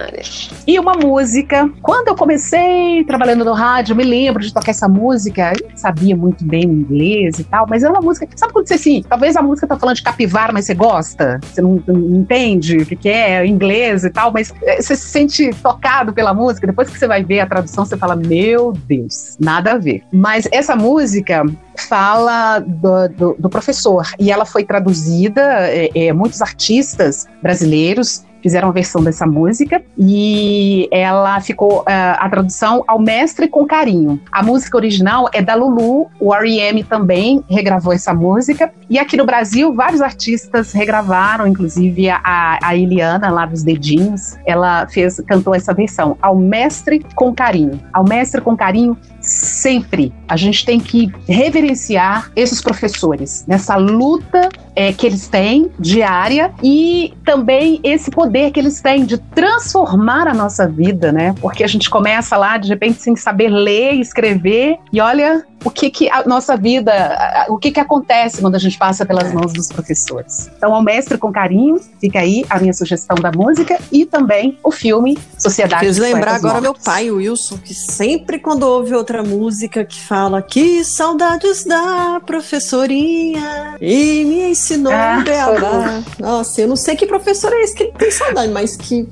[0.65, 1.69] E uma música.
[1.81, 5.51] Quando eu comecei trabalhando no rádio, eu me lembro de tocar essa música.
[5.59, 8.25] Eu sabia muito bem inglês e tal, mas era uma música.
[8.33, 11.37] Sabe quando você assim, talvez a música tá falando de capivara, mas você gosta?
[11.43, 15.09] Você não, não entende o que, que é, inglês e tal, mas eh, você se
[15.09, 16.65] sente tocado pela música.
[16.65, 20.03] Depois que você vai ver a tradução, você fala: Meu Deus, nada a ver.
[20.13, 21.43] Mas essa música
[21.77, 28.69] fala do, do, do professor e ela foi traduzida, é, é, muitos artistas brasileiros fizeram
[28.69, 34.19] a versão dessa música e ela ficou uh, a tradução ao mestre com carinho.
[34.31, 36.83] A música original é da Lulu, o R.E.M.
[36.83, 43.29] também regravou essa música e aqui no Brasil vários artistas regravaram, inclusive a, a Eliana
[43.29, 47.79] lá dos dedinhos, ela fez cantou essa versão ao mestre com carinho.
[47.93, 54.91] Ao mestre com carinho sempre a gente tem que reverenciar esses professores nessa luta é,
[54.91, 60.67] que eles têm diária e também esse poder que eles têm de transformar a nossa
[60.67, 61.35] vida, né?
[61.39, 65.89] Porque a gente começa lá de repente sem saber ler escrever e olha o que
[65.89, 69.67] que a nossa vida, o que que acontece quando a gente passa pelas mãos dos
[69.67, 70.49] professores.
[70.57, 74.71] Então, ao mestre com carinho, fica aí a minha sugestão da música e também o
[74.71, 76.61] filme Sociedade Fiz lembrar agora Mortos.
[76.61, 82.21] meu pai, o Wilson, que sempre quando ouve outra música que fala que saudades da
[82.25, 86.03] professorinha e me ensinou ah, beabá.
[86.19, 89.07] Nossa, eu não sei que professor é esse que ele tem saudade, mas que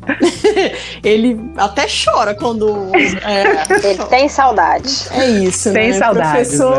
[1.04, 5.08] ele até chora quando é, ele tem saudade.
[5.12, 5.98] É isso, tem né?
[5.98, 6.78] saudade professor,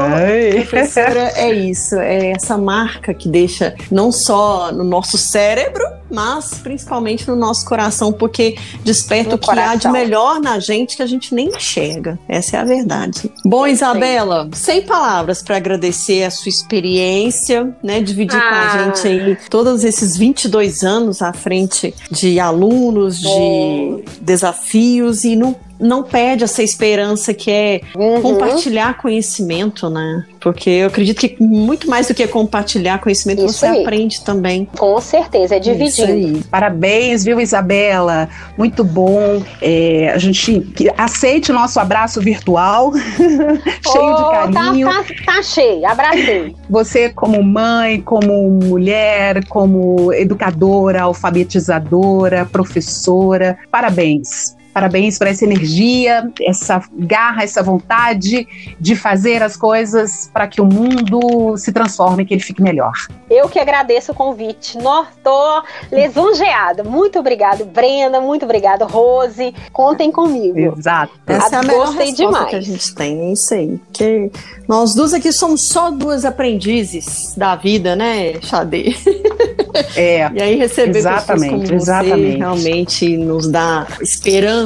[0.68, 7.26] professora é isso, é essa marca que deixa não só no nosso cérebro, mas principalmente
[7.28, 9.72] no nosso coração, porque desperta no o que coração.
[9.72, 12.18] há de melhor na gente que a gente nem enxerga.
[12.28, 13.30] Essa é a verdade.
[13.44, 18.48] Bom, Isabela, sem palavras para agradecer a sua experiência, né, dividir ah.
[18.48, 18.84] com a ah.
[18.84, 26.02] gente aí todos esses 22 anos à frente de alunos, de desafios e no não
[26.02, 28.20] perde essa esperança que é uhum.
[28.20, 30.26] compartilhar conhecimento, né?
[30.41, 33.82] Porque eu acredito que muito mais do que compartilhar conhecimento, Isso você aí.
[33.82, 34.64] aprende também.
[34.76, 36.45] Com certeza, é dividindo.
[36.51, 38.28] Parabéns, viu, Isabela?
[38.57, 39.43] Muito bom.
[39.61, 42.93] É, a gente aceite o nosso abraço virtual,
[43.93, 44.88] cheio oh, de tá, carinho.
[44.88, 46.57] Tá, tá, tá cheio, abracei.
[46.68, 54.59] Você, como mãe, como mulher, como educadora, alfabetizadora, professora, parabéns.
[54.73, 58.47] Parabéns por essa energia, essa garra, essa vontade
[58.79, 62.93] de fazer as coisas para que o mundo se transforme, que ele fique melhor.
[63.29, 64.79] Eu que agradeço o convite.
[64.79, 66.83] Estou lisonjeada.
[66.85, 68.21] Muito obrigado, Brenda.
[68.21, 69.55] Muito obrigado, Rose.
[69.73, 70.59] Contem comigo.
[70.59, 71.12] Exato.
[71.27, 72.49] Essa é a melhor resposta demais.
[72.51, 73.21] que a gente tem.
[73.21, 73.81] É isso aí.
[73.93, 74.31] Que
[74.68, 78.95] nós duas aqui somos só duas aprendizes da vida, né, Xadê?
[79.97, 80.31] É.
[80.35, 82.33] e aí receber exatamente, pessoas como exatamente.
[82.33, 84.59] você realmente nos dá esperança,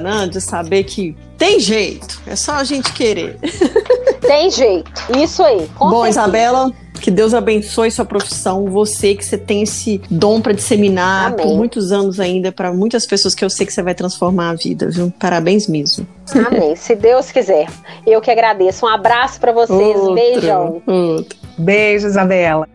[0.00, 3.38] né, de saber que tem jeito, é só a gente querer.
[4.20, 5.66] Tem jeito, isso aí.
[5.78, 6.08] Bom, certeza.
[6.08, 11.46] Isabela, que Deus abençoe sua profissão, você que você tem esse dom para disseminar Amém.
[11.46, 14.54] por muitos anos ainda para muitas pessoas que eu sei que você vai transformar a
[14.54, 15.12] vida, viu?
[15.18, 16.06] Parabéns mesmo.
[16.46, 16.76] Amém.
[16.76, 17.68] Se Deus quiser.
[18.06, 18.84] Eu que agradeço.
[18.84, 19.96] Um abraço para vocês.
[19.96, 20.82] Outro, Beijão.
[20.86, 21.38] Outro.
[21.56, 22.68] Beijo, Isabela.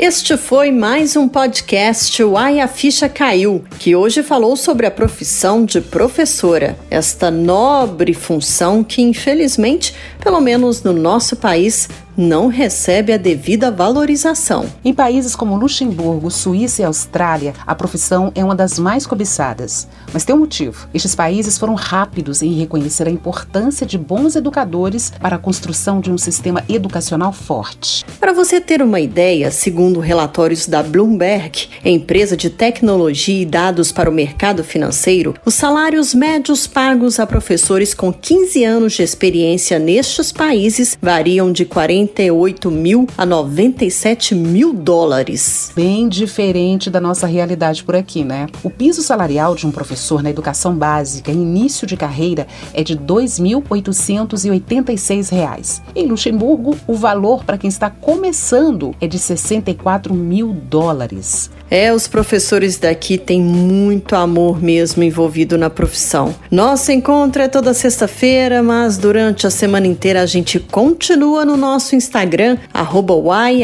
[0.00, 5.64] Este foi mais um podcast Uai a Ficha Caiu, que hoje falou sobre a profissão
[5.64, 11.88] de professora, esta nobre função que, infelizmente, pelo menos no nosso país,
[12.18, 14.66] não recebe a devida valorização.
[14.84, 19.86] Em países como Luxemburgo, Suíça e Austrália, a profissão é uma das mais cobiçadas.
[20.12, 20.88] Mas tem um motivo.
[20.92, 26.10] Estes países foram rápidos em reconhecer a importância de bons educadores para a construção de
[26.10, 28.04] um sistema educacional forte.
[28.18, 34.10] Para você ter uma ideia, segundo relatórios da Bloomberg, empresa de tecnologia e dados para
[34.10, 40.32] o mercado financeiro, os salários médios pagos a professores com 15 anos de experiência nestes
[40.32, 45.70] países variam de 40 48 mil a 97 mil dólares.
[45.74, 48.46] Bem diferente da nossa realidade por aqui, né?
[48.62, 53.00] O piso salarial de um professor na educação básica início de carreira é de R$
[53.00, 55.82] 2.886.
[55.94, 61.50] Em Luxemburgo, o valor para quem está começando é de 64 mil dólares.
[61.70, 66.34] É, os professores daqui têm muito amor mesmo envolvido na profissão.
[66.50, 71.94] Nosso encontro é toda sexta-feira, mas durante a semana inteira a gente continua no nosso
[71.98, 73.14] Instagram, arroba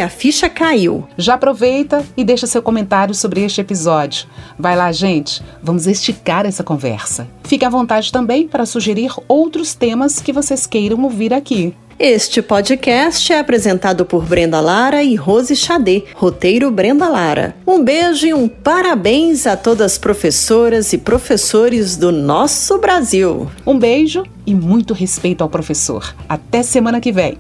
[0.05, 1.07] a ficha caiu.
[1.17, 4.27] Já aproveita e deixa seu comentário sobre este episódio.
[4.59, 7.27] Vai lá, gente, vamos esticar essa conversa.
[7.45, 11.75] Fique à vontade também para sugerir outros temas que vocês queiram ouvir aqui.
[11.99, 17.55] Este podcast é apresentado por Brenda Lara e Rose Xadê, roteiro Brenda Lara.
[17.65, 23.49] Um beijo e um parabéns a todas as professoras e professores do nosso Brasil.
[23.65, 26.15] Um beijo e muito respeito ao professor.
[26.29, 27.39] Até semana que vem.